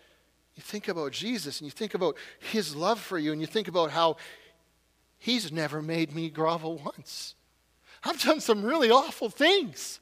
you 0.55 0.61
think 0.61 0.87
about 0.87 1.11
Jesus 1.11 1.59
and 1.59 1.65
you 1.65 1.71
think 1.71 1.93
about 1.93 2.15
his 2.39 2.75
love 2.75 2.99
for 2.99 3.17
you 3.17 3.31
and 3.31 3.41
you 3.41 3.47
think 3.47 3.67
about 3.67 3.91
how 3.91 4.17
he's 5.17 5.51
never 5.51 5.81
made 5.81 6.13
me 6.13 6.29
grovel 6.29 6.77
once. 6.77 7.35
I've 8.03 8.21
done 8.21 8.39
some 8.39 8.63
really 8.63 8.91
awful 8.91 9.29
things. 9.29 9.99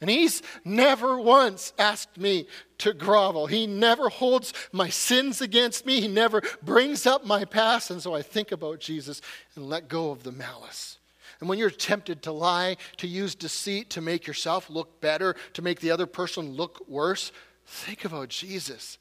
And 0.00 0.08
he's 0.08 0.42
never 0.64 1.18
once 1.18 1.72
asked 1.76 2.18
me 2.18 2.46
to 2.78 2.92
grovel. 2.92 3.46
He 3.46 3.66
never 3.66 4.08
holds 4.08 4.52
my 4.70 4.88
sins 4.88 5.40
against 5.40 5.86
me. 5.86 6.00
He 6.00 6.08
never 6.08 6.42
brings 6.62 7.04
up 7.04 7.26
my 7.26 7.44
past. 7.44 7.90
And 7.90 8.00
so 8.00 8.14
I 8.14 8.22
think 8.22 8.52
about 8.52 8.78
Jesus 8.78 9.20
and 9.56 9.68
let 9.68 9.88
go 9.88 10.10
of 10.10 10.22
the 10.22 10.30
malice. 10.30 10.98
And 11.40 11.48
when 11.48 11.58
you're 11.58 11.70
tempted 11.70 12.22
to 12.22 12.32
lie, 12.32 12.76
to 12.98 13.08
use 13.08 13.34
deceit 13.34 13.90
to 13.90 14.00
make 14.00 14.26
yourself 14.26 14.70
look 14.70 15.00
better, 15.00 15.34
to 15.54 15.62
make 15.62 15.80
the 15.80 15.90
other 15.90 16.06
person 16.06 16.52
look 16.52 16.86
worse, 16.88 17.32
think 17.66 18.04
about 18.04 18.28
Jesus 18.28 18.98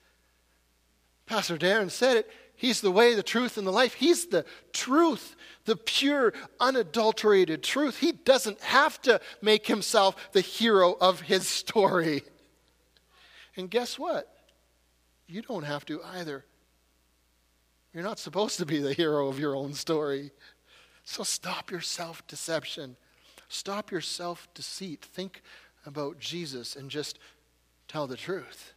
Pastor 1.28 1.58
Darren 1.58 1.92
said 1.92 2.18
it. 2.18 2.32
He's 2.56 2.82
the 2.82 2.90
way, 2.90 3.13
the 3.13 3.22
truth, 3.22 3.58
and 3.58 3.68
the 3.68 3.72
life. 3.72 3.94
He's 3.94 4.26
the 4.26 4.44
truth, 4.74 5.36
the 5.66 5.76
pure, 5.76 6.34
unadulterated 6.60 7.62
truth. 7.62 8.00
He 8.00 8.13
doesn't 8.13 8.60
have 8.62 9.00
to 9.04 9.22
make 9.44 9.68
himself 9.68 10.32
the 10.32 10.42
hero 10.42 10.98
of 11.00 11.22
his 11.22 11.48
story. 11.48 12.24
And 13.56 13.70
guess 13.70 14.00
what? 14.00 14.34
You 15.28 15.44
don't 15.44 15.63
have 15.63 15.86
to 15.86 16.02
either. 16.04 16.46
You're 17.94 18.04
not 18.04 18.20
supposed 18.20 18.58
to 18.58 18.66
be 18.66 18.80
the 18.80 18.94
hero 18.94 19.28
of 19.28 19.40
your 19.40 19.56
own 19.56 19.74
story. 19.74 20.32
So 21.04 21.24
stop 21.24 21.70
your 21.70 21.82
self 21.82 22.26
deception. 22.28 22.96
Stop 23.50 23.92
your 23.92 24.02
self 24.02 24.48
deceit. 24.54 25.04
Think 25.04 25.42
about 25.86 26.20
Jesus 26.20 26.76
and 26.76 26.90
just 26.90 27.20
tell 27.88 28.08
the 28.08 28.18
truth. 28.18 28.74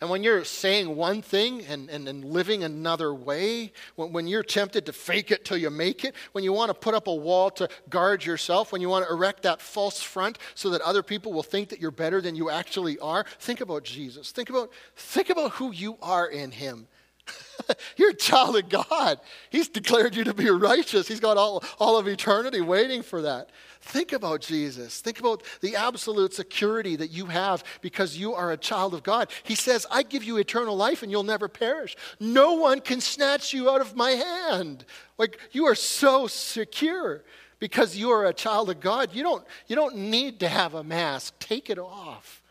And 0.00 0.10
when 0.10 0.22
you're 0.22 0.44
saying 0.44 0.94
one 0.94 1.22
thing 1.22 1.64
and, 1.66 1.88
and, 1.88 2.06
and 2.06 2.24
living 2.24 2.62
another 2.62 3.14
way, 3.14 3.72
when, 3.96 4.12
when 4.12 4.26
you're 4.26 4.42
tempted 4.42 4.84
to 4.86 4.92
fake 4.92 5.30
it 5.30 5.44
till 5.44 5.56
you 5.56 5.70
make 5.70 6.04
it, 6.04 6.14
when 6.32 6.44
you 6.44 6.52
want 6.52 6.68
to 6.68 6.74
put 6.74 6.94
up 6.94 7.06
a 7.06 7.14
wall 7.14 7.50
to 7.52 7.68
guard 7.88 8.24
yourself, 8.24 8.72
when 8.72 8.80
you 8.80 8.88
want 8.88 9.06
to 9.06 9.12
erect 9.12 9.42
that 9.44 9.62
false 9.62 10.02
front 10.02 10.38
so 10.54 10.70
that 10.70 10.80
other 10.82 11.02
people 11.02 11.32
will 11.32 11.42
think 11.42 11.70
that 11.70 11.80
you're 11.80 11.90
better 11.90 12.20
than 12.20 12.36
you 12.36 12.50
actually 12.50 12.98
are, 12.98 13.24
think 13.38 13.60
about 13.60 13.84
Jesus. 13.84 14.30
Think 14.30 14.50
about, 14.50 14.70
think 14.96 15.30
about 15.30 15.52
who 15.52 15.72
you 15.72 15.96
are 16.02 16.26
in 16.26 16.50
Him. 16.50 16.86
You're 17.96 18.10
a 18.10 18.14
child 18.14 18.56
of 18.56 18.68
God. 18.68 19.20
He's 19.50 19.68
declared 19.68 20.16
you 20.16 20.24
to 20.24 20.34
be 20.34 20.50
righteous. 20.50 21.08
He's 21.08 21.20
got 21.20 21.36
all, 21.36 21.62
all 21.78 21.98
of 21.98 22.08
eternity 22.08 22.60
waiting 22.60 23.02
for 23.02 23.22
that. 23.22 23.50
Think 23.80 24.12
about 24.12 24.40
Jesus. 24.40 25.00
Think 25.00 25.18
about 25.18 25.42
the 25.60 25.74
absolute 25.76 26.34
security 26.34 26.94
that 26.96 27.10
you 27.10 27.26
have 27.26 27.64
because 27.80 28.16
you 28.16 28.34
are 28.34 28.52
a 28.52 28.56
child 28.56 28.94
of 28.94 29.02
God. 29.02 29.28
He 29.42 29.54
says, 29.54 29.86
I 29.90 30.04
give 30.04 30.22
you 30.22 30.36
eternal 30.36 30.76
life 30.76 31.02
and 31.02 31.10
you'll 31.10 31.24
never 31.24 31.48
perish. 31.48 31.96
No 32.20 32.54
one 32.54 32.80
can 32.80 33.00
snatch 33.00 33.52
you 33.52 33.68
out 33.68 33.80
of 33.80 33.96
my 33.96 34.10
hand. 34.10 34.84
Like, 35.18 35.38
you 35.50 35.66
are 35.66 35.74
so 35.74 36.28
secure 36.28 37.24
because 37.58 37.96
you 37.96 38.10
are 38.10 38.26
a 38.26 38.34
child 38.34 38.70
of 38.70 38.80
God. 38.80 39.10
You 39.12 39.22
don't, 39.22 39.44
you 39.66 39.76
don't 39.76 39.96
need 39.96 40.40
to 40.40 40.48
have 40.48 40.74
a 40.74 40.84
mask, 40.84 41.34
take 41.38 41.68
it 41.68 41.78
off. 41.78 42.41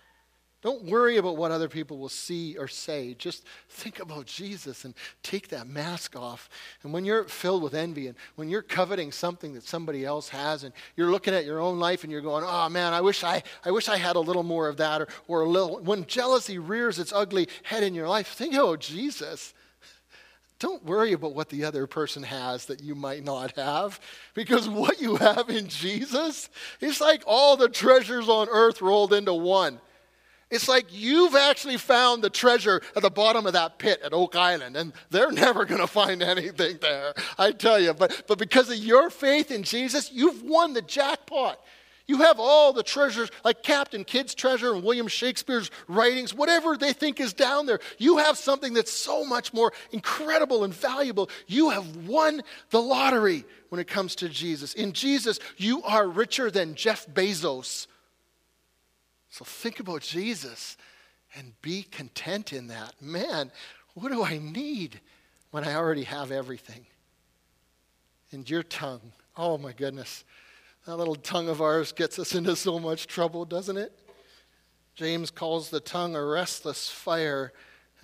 Don't 0.62 0.84
worry 0.84 1.18
about 1.18 1.38
what 1.38 1.50
other 1.50 1.68
people 1.68 1.98
will 1.98 2.08
see 2.08 2.56
or 2.56 2.68
say. 2.68 3.16
Just 3.16 3.46
think 3.68 4.00
about 4.00 4.28
Jesus 4.28 4.86
and 4.86 4.94
take 5.24 5.48
that 5.48 5.68
mask 5.68 6.16
off. 6.16 6.50
And 6.84 6.94
when 6.94 7.04
you're 7.04 7.24
filled 7.24 7.64
with 7.64 7.74
envy 7.74 8.08
and 8.08 8.16
when 8.36 8.48
you're 8.48 8.62
coveting 8.62 9.12
something 9.12 9.56
that 9.56 9.64
somebody 9.64 10.06
else 10.06 10.30
has 10.30 10.64
and 10.64 10.72
you're 10.96 11.10
looking 11.10 11.34
at 11.34 11.46
your 11.46 11.60
own 11.60 11.80
life 11.80 12.04
and 12.04 12.12
you're 12.12 12.22
going, 12.22 12.44
oh 12.48 12.70
man, 12.70 12.94
I 12.94 13.02
wish 13.02 13.24
I, 13.24 13.42
I, 13.66 13.72
wish 13.72 13.90
I 13.90 13.98
had 13.98 14.16
a 14.16 14.20
little 14.20 14.44
more 14.44 14.68
of 14.68 14.78
that 14.78 15.02
or, 15.02 15.08
or 15.28 15.42
a 15.42 15.50
little. 15.50 15.80
When 15.80 16.06
jealousy 16.06 16.60
rears 16.60 17.00
its 17.00 17.12
ugly 17.12 17.48
head 17.64 17.82
in 17.82 17.96
your 17.96 18.08
life, 18.08 18.28
think 18.28 18.54
about 18.54 18.82
Jesus. 18.82 19.56
Don't 20.60 20.86
worry 20.86 21.14
about 21.14 21.34
what 21.34 21.50
the 21.50 21.64
other 21.64 21.88
person 21.88 22.22
has 22.22 22.68
that 22.68 22.84
you 22.84 22.94
might 22.94 23.24
not 23.24 23.56
have, 23.56 24.00
because 24.36 24.70
what 24.70 25.02
you 25.02 25.16
have 25.16 25.50
in 25.50 25.68
Jesus 25.68 26.50
is 26.82 27.02
like 27.02 27.24
all 27.26 27.58
the 27.58 27.68
treasures 27.68 28.30
on 28.30 28.48
earth 28.48 28.80
rolled 28.80 29.12
into 29.12 29.34
one. 29.34 29.82
It's 30.52 30.68
like 30.68 30.88
you've 30.92 31.36
actually 31.36 31.78
found 31.78 32.24
the 32.24 32.30
treasure 32.30 32.82
at 32.96 33.02
the 33.02 33.10
bottom 33.10 33.46
of 33.46 33.54
that 33.54 33.80
pit 33.80 34.02
at 34.04 34.14
Oak 34.14 34.36
Island, 34.36 34.76
and 34.76 34.94
they're 35.10 35.32
never 35.32 35.66
going 35.66 35.82
to 35.82 35.88
find 35.88 36.22
anything 36.22 36.78
there, 36.82 37.14
I 37.38 37.54
tell 37.54 37.80
you. 37.80 37.94
But, 37.94 38.24
but 38.28 38.38
because 38.38 38.70
of 38.70 38.76
your 38.76 39.10
faith 39.10 39.50
in 39.50 39.64
Jesus, 39.64 40.12
you've 40.12 40.44
won 40.44 40.74
the 40.74 40.82
jackpot. 40.82 41.60
You 42.08 42.18
have 42.18 42.42
all 42.42 42.74
the 42.74 42.84
treasures, 42.84 43.30
like 43.46 43.64
Captain 43.64 44.04
Kidd's 44.04 44.36
treasure 44.36 44.74
and 44.74 44.84
William 44.84 45.08
Shakespeare's 45.08 45.72
writings, 45.88 46.34
whatever 46.34 46.76
they 46.76 46.92
think 46.92 47.22
is 47.22 47.32
down 47.32 47.68
there. 47.68 47.80
You 48.00 48.18
have 48.18 48.38
something 48.38 48.74
that's 48.74 48.92
so 48.92 49.24
much 49.24 49.54
more 49.54 49.72
incredible 49.94 50.66
and 50.66 50.74
valuable. 50.74 51.30
You 51.48 51.70
have 51.70 52.08
won 52.08 52.42
the 52.72 52.82
lottery 52.82 53.46
when 53.70 53.80
it 53.80 53.88
comes 53.88 54.16
to 54.16 54.28
Jesus. 54.28 54.74
In 54.74 54.92
Jesus, 54.92 55.40
you 55.56 55.84
are 55.84 56.06
richer 56.06 56.52
than 56.52 56.76
Jeff 56.76 57.08
Bezos. 57.08 57.88
So 59.32 59.46
think 59.46 59.80
about 59.80 60.02
Jesus 60.02 60.78
and 61.36 61.54
be 61.62 61.84
content 61.84 62.52
in 62.52 62.68
that. 62.68 63.02
Man, 63.02 63.50
what 63.96 64.12
do 64.12 64.24
I 64.24 64.38
need 64.38 65.00
when 65.52 65.64
I 65.64 65.76
already 65.76 66.04
have 66.04 66.32
everything? 66.32 66.86
And 68.32 68.48
your 68.50 68.62
tongue, 68.62 69.14
oh 69.38 69.58
my 69.58 69.72
goodness. 69.72 70.26
That 70.86 70.98
little 70.98 71.16
tongue 71.16 71.48
of 71.48 71.62
ours 71.62 71.94
gets 71.94 72.20
us 72.20 72.36
into 72.36 72.56
so 72.56 72.78
much 72.78 73.08
trouble, 73.08 73.46
doesn't 73.46 73.78
it? 73.78 73.98
James 74.96 75.32
calls 75.32 75.70
the 75.70 75.80
tongue 75.80 76.16
a 76.16 76.24
restless 76.24 76.90
fire, 76.90 77.54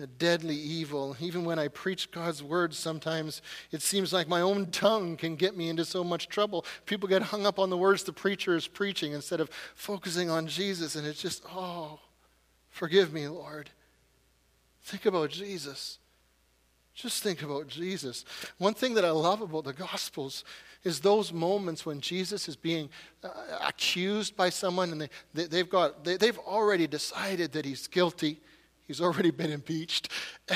deadly 0.05 0.55
evil. 0.55 1.15
Even 1.19 1.43
when 1.43 1.57
I 1.57 1.69
preach 1.69 2.11
God's 2.11 2.43
word, 2.43 2.75
sometimes 2.75 3.41
it 3.71 3.81
seems 3.81 4.13
like 4.13 4.27
my 4.27 4.41
own 4.41 4.67
tongue 4.67 5.17
can 5.17 5.35
get 5.35 5.57
me 5.57 5.69
into 5.69 5.85
so 5.85 6.03
much 6.03 6.29
trouble. 6.29 6.65
People 6.85 7.09
get 7.09 7.23
hung 7.23 7.47
up 7.47 7.57
on 7.57 7.71
the 7.71 7.77
words 7.77 8.03
the 8.03 8.13
preacher 8.13 8.55
is 8.55 8.67
preaching 8.67 9.13
instead 9.13 9.39
of 9.39 9.49
focusing 9.73 10.29
on 10.29 10.45
Jesus, 10.45 10.95
and 10.95 11.07
it's 11.07 11.21
just, 11.21 11.43
oh, 11.49 11.99
forgive 12.69 13.11
me, 13.11 13.27
Lord. 13.27 13.71
Think 14.83 15.07
about 15.07 15.31
Jesus. 15.31 15.97
Just 16.93 17.21
think 17.21 17.41
about 17.41 17.67
Jesus. 17.67 18.25
One 18.57 18.73
thing 18.73 18.93
that 18.95 19.05
I 19.05 19.11
love 19.11 19.41
about 19.41 19.65
the 19.65 19.73
Gospels 19.73 20.43
is 20.83 20.99
those 20.99 21.33
moments 21.33 21.85
when 21.85 22.01
Jesus 22.01 22.47
is 22.47 22.55
being 22.55 22.89
uh, 23.23 23.29
accused 23.67 24.35
by 24.35 24.49
someone 24.49 24.91
and 24.91 25.09
they, 25.33 25.45
they, 25.45 25.57
have 25.57 25.69
got, 25.69 26.03
they, 26.03 26.17
they've 26.17 26.37
already 26.39 26.87
decided 26.87 27.51
that 27.51 27.65
he's 27.65 27.87
guilty. 27.87 28.39
He's 28.87 29.01
already 29.01 29.31
been 29.31 29.51
impeached. 29.51 30.09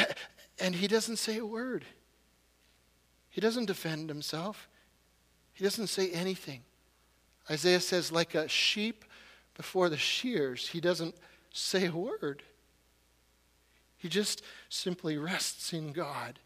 And 0.62 0.76
he 0.76 0.88
doesn't 0.88 1.18
say 1.18 1.38
a 1.38 1.46
word. 1.46 1.86
He 3.30 3.42
doesn't 3.42 3.66
defend 3.66 4.10
himself. 4.10 4.70
He 5.54 5.64
doesn't 5.64 5.88
say 5.88 6.12
anything. 6.12 6.62
Isaiah 7.50 7.80
says, 7.80 8.12
like 8.12 8.36
a 8.36 8.48
sheep 8.48 9.04
before 9.56 9.90
the 9.90 9.98
shears, 9.98 10.68
he 10.68 10.80
doesn't 10.80 11.16
say 11.52 11.88
a 11.88 11.92
word. 11.92 12.44
He 13.98 14.08
just 14.08 14.44
simply 14.70 15.18
rests 15.18 15.74
in 15.74 15.94
God. 15.94 16.40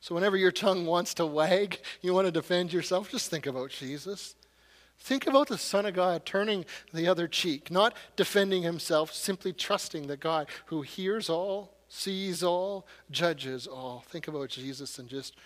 So, 0.00 0.14
whenever 0.14 0.36
your 0.36 0.52
tongue 0.52 0.86
wants 0.86 1.14
to 1.14 1.26
wag, 1.26 1.80
you 2.02 2.14
want 2.14 2.26
to 2.26 2.32
defend 2.32 2.72
yourself, 2.72 3.10
just 3.10 3.30
think 3.30 3.46
about 3.46 3.70
Jesus. 3.70 4.34
Think 4.98 5.26
about 5.26 5.48
the 5.48 5.58
Son 5.58 5.86
of 5.86 5.94
God 5.94 6.26
turning 6.26 6.64
the 6.92 7.08
other 7.08 7.28
cheek, 7.28 7.70
not 7.70 7.94
defending 8.16 8.62
himself, 8.62 9.12
simply 9.12 9.52
trusting 9.52 10.06
the 10.06 10.16
God 10.16 10.48
who 10.66 10.82
hears 10.82 11.30
all, 11.30 11.74
sees 11.88 12.42
all, 12.42 12.86
judges 13.10 13.66
all. 13.66 14.04
Think 14.06 14.28
about 14.28 14.50
Jesus 14.50 14.98
and 14.98 15.08
just 15.08 15.36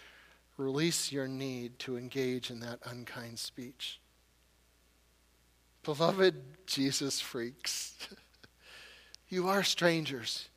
release 0.56 1.12
your 1.12 1.28
need 1.28 1.78
to 1.80 1.96
engage 1.96 2.50
in 2.50 2.60
that 2.60 2.80
unkind 2.84 3.38
speech. 3.38 4.00
Beloved 5.84 6.66
Jesus 6.66 7.20
freaks. 7.20 8.08
You 9.28 9.48
are 9.48 9.62
strangers 9.62 10.50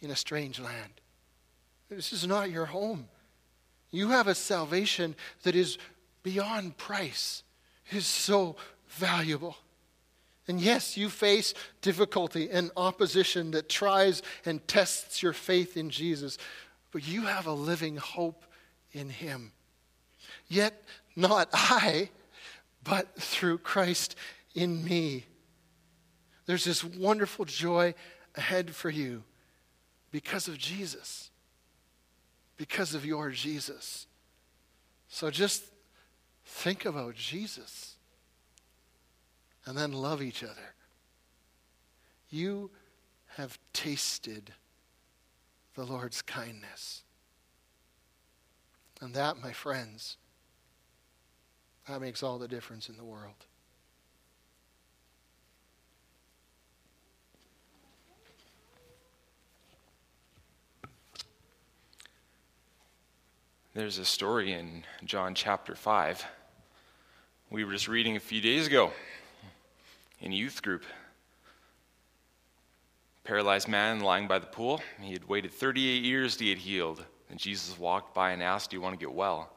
in 0.00 0.12
a 0.12 0.14
strange 0.14 0.60
land. 0.60 1.00
This 1.88 2.12
is 2.12 2.24
not 2.24 2.52
your 2.52 2.66
home. 2.66 3.08
You 3.90 4.10
have 4.10 4.28
a 4.28 4.34
salvation 4.36 5.16
that 5.42 5.56
is 5.56 5.76
beyond 6.22 6.76
price, 6.76 7.42
is 7.94 8.06
so 8.06 8.56
valuable. 8.88 9.56
And 10.48 10.60
yes, 10.60 10.96
you 10.96 11.08
face 11.08 11.54
difficulty 11.80 12.50
and 12.50 12.70
opposition 12.76 13.52
that 13.52 13.68
tries 13.68 14.22
and 14.44 14.66
tests 14.66 15.22
your 15.22 15.32
faith 15.32 15.76
in 15.76 15.90
Jesus, 15.90 16.36
but 16.90 17.06
you 17.06 17.22
have 17.22 17.46
a 17.46 17.52
living 17.52 17.96
hope 17.96 18.44
in 18.92 19.08
Him. 19.08 19.52
Yet, 20.48 20.82
not 21.14 21.48
I, 21.52 22.10
but 22.84 23.14
through 23.16 23.58
Christ 23.58 24.16
in 24.54 24.84
me. 24.84 25.24
There's 26.46 26.64
this 26.64 26.82
wonderful 26.82 27.44
joy 27.44 27.94
ahead 28.34 28.74
for 28.74 28.90
you 28.90 29.22
because 30.10 30.48
of 30.48 30.58
Jesus, 30.58 31.30
because 32.56 32.94
of 32.94 33.06
your 33.06 33.30
Jesus. 33.30 34.06
So 35.08 35.30
just 35.30 35.64
think 36.52 36.84
about 36.84 37.16
Jesus 37.16 37.96
and 39.66 39.76
then 39.76 39.92
love 39.92 40.22
each 40.22 40.44
other. 40.44 40.74
You 42.30 42.70
have 43.36 43.58
tasted 43.72 44.52
the 45.74 45.84
Lord's 45.84 46.22
kindness. 46.22 47.02
And 49.00 49.12
that, 49.14 49.42
my 49.42 49.52
friends, 49.52 50.18
that 51.88 52.00
makes 52.00 52.22
all 52.22 52.38
the 52.38 52.46
difference 52.46 52.88
in 52.88 52.96
the 52.96 53.04
world. 53.04 53.46
There's 63.74 63.98
a 63.98 64.04
story 64.04 64.52
in 64.52 64.84
John 65.04 65.34
chapter 65.34 65.74
5. 65.74 66.24
We 67.52 67.64
were 67.64 67.72
just 67.72 67.86
reading 67.86 68.16
a 68.16 68.20
few 68.20 68.40
days 68.40 68.66
ago 68.66 68.92
in 70.22 70.32
a 70.32 70.34
youth 70.34 70.62
group. 70.62 70.84
Paralyzed 73.24 73.68
man 73.68 74.00
lying 74.00 74.26
by 74.26 74.38
the 74.38 74.46
pool. 74.46 74.80
He 75.02 75.12
had 75.12 75.28
waited 75.28 75.52
38 75.52 76.02
years 76.02 76.34
to 76.38 76.46
get 76.46 76.56
healed. 76.56 77.04
And 77.28 77.38
Jesus 77.38 77.78
walked 77.78 78.14
by 78.14 78.30
and 78.30 78.42
asked, 78.42 78.70
Do 78.70 78.76
you 78.78 78.80
want 78.80 78.98
to 78.98 78.98
get 78.98 79.12
well? 79.12 79.52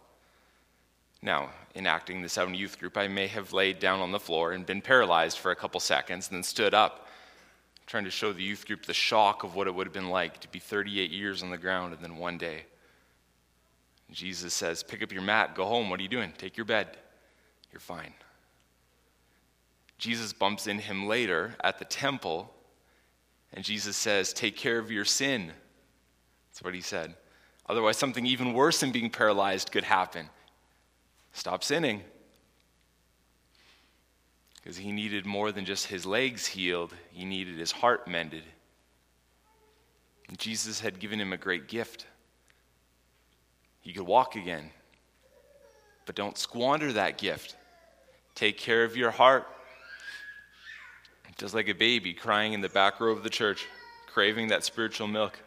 Now, 1.22 1.52
enacting 1.74 2.22
the 2.22 2.28
seven 2.28 2.54
youth 2.54 2.78
group, 2.80 2.98
I 2.98 3.08
may 3.08 3.28
have 3.28 3.54
laid 3.54 3.80
down 3.80 4.02
on 4.02 4.12
the 4.12 4.20
floor 4.20 4.52
and 4.52 4.66
been 4.66 4.82
paralyzed 4.82 5.38
for 5.38 5.52
a 5.52 5.56
couple 5.56 5.80
seconds 5.80 6.28
and 6.28 6.36
then 6.36 6.44
stood 6.44 6.74
up, 6.74 7.08
trying 7.86 8.04
to 8.04 8.12
show 8.12 8.34
the 8.34 8.44
youth 8.44 8.68
group 8.68 8.86
the 8.86 8.94
shock 8.94 9.46
of 9.46 9.56
what 9.56 9.68
it 9.68 9.74
would 9.74 9.88
have 9.88 9.94
been 9.94 10.10
like 10.10 10.42
to 10.42 10.50
be 10.50 10.60
38 10.60 11.12
years 11.12 11.42
on 11.42 11.50
the 11.50 11.58
ground 11.58 11.94
and 11.94 12.04
then 12.04 12.18
one 12.18 12.38
day 12.38 12.66
Jesus 14.12 14.54
says, 14.54 14.84
Pick 14.84 15.02
up 15.02 15.12
your 15.12 15.22
mat, 15.22 15.56
go 15.56 15.66
home. 15.66 15.90
What 15.90 16.00
are 16.00 16.04
you 16.04 16.10
doing? 16.10 16.34
Take 16.38 16.58
your 16.58 16.66
bed. 16.66 16.98
You're 17.76 17.82
fine. 17.82 18.14
Jesus 19.98 20.32
bumps 20.32 20.66
in 20.66 20.80
him 20.80 21.08
later 21.08 21.56
at 21.62 21.78
the 21.78 21.84
temple, 21.84 22.54
and 23.52 23.66
Jesus 23.66 23.98
says, 23.98 24.32
Take 24.32 24.56
care 24.56 24.80
of 24.80 24.92
your 24.92 25.04
sin. 25.04 25.52
That's 26.48 26.64
what 26.64 26.74
he 26.74 26.80
said. 26.80 27.16
Otherwise, 27.68 27.98
something 27.98 28.26
even 28.26 28.54
worse 28.54 28.80
than 28.80 28.94
being 28.94 29.10
paralyzed 29.10 29.74
could 29.74 29.84
happen. 29.84 30.30
Stop 31.34 31.66
sinning. 31.66 32.00
Because 34.56 34.78
he 34.78 34.94
needed 34.94 35.26
more 35.26 35.52
than 35.52 35.66
just 35.66 35.88
his 35.88 36.06
legs 36.06 36.46
healed, 36.46 36.94
he 37.12 37.26
needed 37.26 37.58
his 37.58 37.74
heart 37.74 38.08
mended. 38.08 38.44
And 40.30 40.40
Jesus 40.40 40.80
had 40.80 41.00
given 41.00 41.20
him 41.20 41.34
a 41.34 41.38
great 41.38 41.68
gift 41.68 42.06
He 43.82 43.92
could 43.92 44.08
walk 44.08 44.38
again. 44.38 44.70
But 46.06 46.16
don't 46.16 46.38
squander 46.38 46.94
that 46.94 47.18
gift. 47.18 47.58
Take 48.36 48.58
care 48.58 48.84
of 48.84 48.96
your 48.96 49.12
heart. 49.12 49.48
Just 51.38 51.54
like 51.54 51.68
a 51.68 51.74
baby 51.74 52.14
crying 52.14 52.54
in 52.54 52.62
the 52.62 52.70
back 52.70 53.00
row 53.00 53.12
of 53.12 53.24
the 53.24 53.30
church, 53.30 53.66
craving 54.08 54.48
that 54.50 54.64
spiritual 54.64 55.08
milk. 55.08 55.38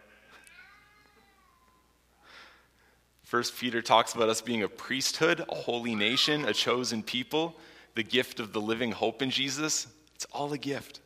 First 3.25 3.57
Peter 3.57 3.81
talks 3.81 4.15
about 4.15 4.29
us 4.29 4.41
being 4.41 4.63
a 4.63 4.69
priesthood, 4.69 5.45
a 5.49 5.55
holy 5.55 5.95
nation, 5.95 6.45
a 6.47 6.53
chosen 6.53 7.03
people, 7.03 7.57
the 7.95 8.03
gift 8.03 8.41
of 8.41 8.53
the 8.53 8.61
living 8.61 8.93
hope 8.93 9.23
in 9.23 9.31
Jesus. 9.31 9.87
It's 10.15 10.27
all 10.33 10.53
a 10.53 10.59
gift. 10.59 11.01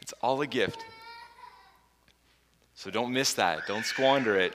It's 0.00 0.12
all 0.22 0.40
a 0.42 0.46
gift. 0.46 0.84
So 2.74 2.90
don't 2.90 3.12
miss 3.12 3.34
that. 3.34 3.66
Don't 3.66 3.84
squander 3.84 4.36
it. 4.38 4.54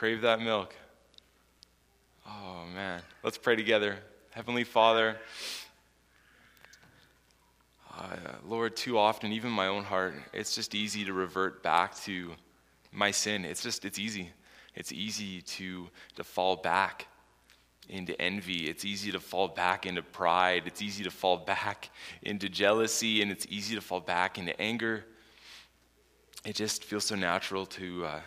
crave 0.00 0.22
that 0.22 0.40
milk. 0.40 0.74
Man. 2.74 3.02
Let's 3.24 3.36
pray 3.36 3.56
together. 3.56 3.96
Heavenly 4.30 4.62
Father, 4.62 5.16
uh, 7.98 8.16
Lord, 8.46 8.76
too 8.76 8.96
often, 8.96 9.32
even 9.32 9.50
my 9.50 9.66
own 9.66 9.82
heart, 9.82 10.14
it's 10.32 10.54
just 10.54 10.74
easy 10.74 11.04
to 11.04 11.12
revert 11.12 11.64
back 11.64 11.96
to 12.02 12.32
my 12.92 13.10
sin. 13.10 13.44
It's 13.44 13.62
just, 13.62 13.84
it's 13.84 13.98
easy. 13.98 14.30
It's 14.76 14.92
easy 14.92 15.42
to, 15.42 15.88
to 16.14 16.22
fall 16.22 16.56
back 16.56 17.08
into 17.88 18.20
envy. 18.22 18.68
It's 18.68 18.84
easy 18.84 19.10
to 19.10 19.20
fall 19.20 19.48
back 19.48 19.84
into 19.84 20.02
pride. 20.02 20.62
It's 20.66 20.80
easy 20.80 21.02
to 21.02 21.10
fall 21.10 21.38
back 21.38 21.90
into 22.22 22.48
jealousy, 22.48 23.20
and 23.20 23.32
it's 23.32 23.46
easy 23.48 23.74
to 23.74 23.80
fall 23.80 24.00
back 24.00 24.38
into 24.38 24.58
anger. 24.60 25.04
It 26.44 26.54
just 26.54 26.84
feels 26.84 27.04
so 27.04 27.16
natural 27.16 27.66
to. 27.66 28.04
Uh, 28.04 28.20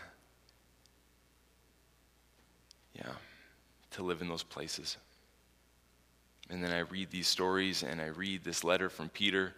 yeah, 2.94 3.14
to 3.94 4.04
live 4.04 4.22
in 4.22 4.28
those 4.28 4.44
places. 4.44 4.98
And 6.50 6.64
then 6.64 6.72
I 6.72 6.80
read 6.80 7.10
these 7.10 7.28
stories 7.28 7.84
and 7.84 8.02
I 8.02 8.08
read 8.08 8.44
this 8.44 8.64
letter 8.64 8.90
from 8.90 9.10
Peter, 9.10 9.54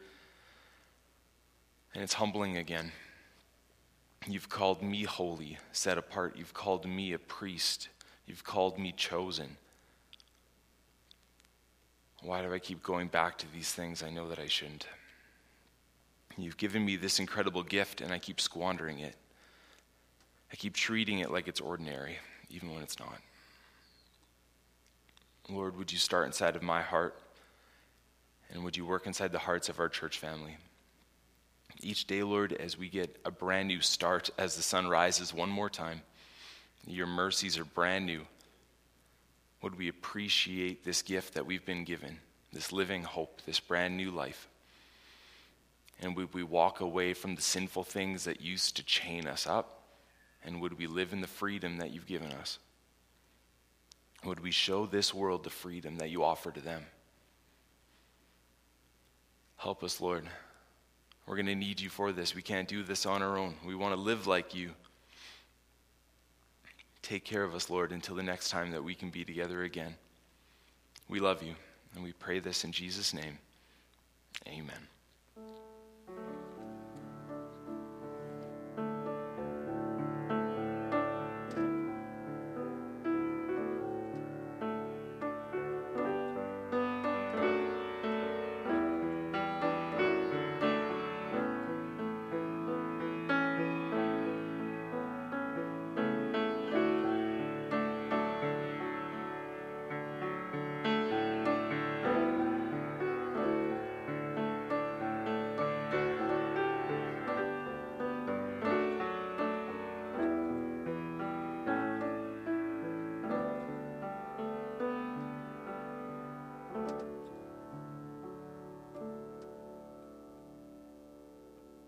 and 1.93 2.03
it's 2.03 2.13
humbling 2.13 2.57
again. 2.57 2.91
You've 4.27 4.49
called 4.49 4.81
me 4.81 5.03
holy, 5.03 5.57
set 5.71 5.97
apart. 5.97 6.35
You've 6.37 6.53
called 6.53 6.85
me 6.85 7.13
a 7.13 7.19
priest. 7.19 7.89
You've 8.25 8.43
called 8.43 8.79
me 8.79 8.91
chosen. 8.91 9.57
Why 12.21 12.41
do 12.41 12.51
I 12.51 12.59
keep 12.59 12.81
going 12.81 13.07
back 13.07 13.37
to 13.39 13.53
these 13.53 13.71
things 13.71 14.01
I 14.01 14.09
know 14.09 14.27
that 14.29 14.39
I 14.39 14.47
shouldn't? 14.47 14.87
You've 16.37 16.57
given 16.57 16.83
me 16.83 16.95
this 16.95 17.19
incredible 17.19 17.63
gift, 17.63 18.01
and 18.01 18.11
I 18.11 18.19
keep 18.19 18.41
squandering 18.41 18.99
it. 18.99 19.15
I 20.51 20.55
keep 20.55 20.73
treating 20.73 21.19
it 21.19 21.31
like 21.31 21.47
it's 21.47 21.61
ordinary, 21.61 22.17
even 22.49 22.73
when 22.73 22.81
it's 22.81 22.99
not. 22.99 23.19
Lord, 25.49 25.77
would 25.77 25.91
you 25.91 25.97
start 25.97 26.25
inside 26.25 26.55
of 26.55 26.63
my 26.63 26.81
heart, 26.81 27.15
and 28.51 28.63
would 28.63 28.75
you 28.75 28.85
work 28.85 29.05
inside 29.05 29.31
the 29.31 29.39
hearts 29.39 29.69
of 29.69 29.79
our 29.79 29.89
church 29.89 30.17
family? 30.17 30.57
Each 31.81 32.07
day, 32.07 32.23
Lord, 32.23 32.53
as 32.53 32.77
we 32.77 32.89
get 32.89 33.19
a 33.25 33.31
brand 33.31 33.67
new 33.67 33.81
start, 33.81 34.29
as 34.37 34.55
the 34.55 34.63
sun 34.63 34.87
rises 34.87 35.33
one 35.33 35.49
more 35.49 35.69
time, 35.69 36.01
your 36.87 37.07
mercies 37.07 37.57
are 37.57 37.65
brand 37.65 38.05
new. 38.05 38.21
Would 39.61 39.77
we 39.77 39.87
appreciate 39.87 40.83
this 40.83 41.01
gift 41.01 41.33
that 41.33 41.45
we've 41.45 41.65
been 41.65 41.83
given, 41.83 42.19
this 42.53 42.71
living 42.71 43.03
hope, 43.03 43.41
this 43.45 43.59
brand 43.59 43.97
new 43.97 44.11
life? 44.11 44.47
And 45.99 46.15
would 46.15 46.33
we 46.33 46.43
walk 46.43 46.81
away 46.81 47.13
from 47.13 47.35
the 47.35 47.41
sinful 47.41 47.83
things 47.83 48.25
that 48.25 48.41
used 48.41 48.75
to 48.77 48.83
chain 48.83 49.27
us 49.27 49.47
up? 49.47 49.83
And 50.43 50.61
would 50.61 50.77
we 50.77 50.87
live 50.87 51.13
in 51.13 51.21
the 51.21 51.27
freedom 51.27 51.77
that 51.77 51.91
you've 51.91 52.05
given 52.05 52.31
us? 52.31 52.59
Would 54.25 54.39
we 54.39 54.51
show 54.51 54.85
this 54.85 55.13
world 55.13 55.43
the 55.43 55.49
freedom 55.49 55.97
that 55.97 56.09
you 56.09 56.23
offer 56.23 56.51
to 56.51 56.59
them? 56.59 56.83
Help 59.57 59.83
us, 59.83 60.01
Lord. 60.01 60.27
We're 61.25 61.35
going 61.35 61.45
to 61.47 61.55
need 61.55 61.79
you 61.79 61.89
for 61.89 62.11
this. 62.11 62.35
We 62.35 62.41
can't 62.41 62.67
do 62.67 62.83
this 62.83 63.05
on 63.05 63.21
our 63.21 63.37
own. 63.37 63.55
We 63.65 63.75
want 63.75 63.95
to 63.95 63.99
live 63.99 64.27
like 64.27 64.53
you. 64.53 64.71
Take 67.01 67.23
care 67.23 67.43
of 67.43 67.53
us, 67.53 67.69
Lord, 67.69 67.91
until 67.91 68.15
the 68.15 68.23
next 68.23 68.49
time 68.49 68.71
that 68.71 68.83
we 68.83 68.95
can 68.95 69.11
be 69.11 69.23
together 69.23 69.63
again. 69.63 69.95
We 71.07 71.19
love 71.19 71.43
you, 71.43 71.53
and 71.93 72.03
we 72.03 72.13
pray 72.13 72.39
this 72.39 72.63
in 72.63 72.71
Jesus' 72.71 73.13
name. 73.13 73.37
Amen. 74.47 74.87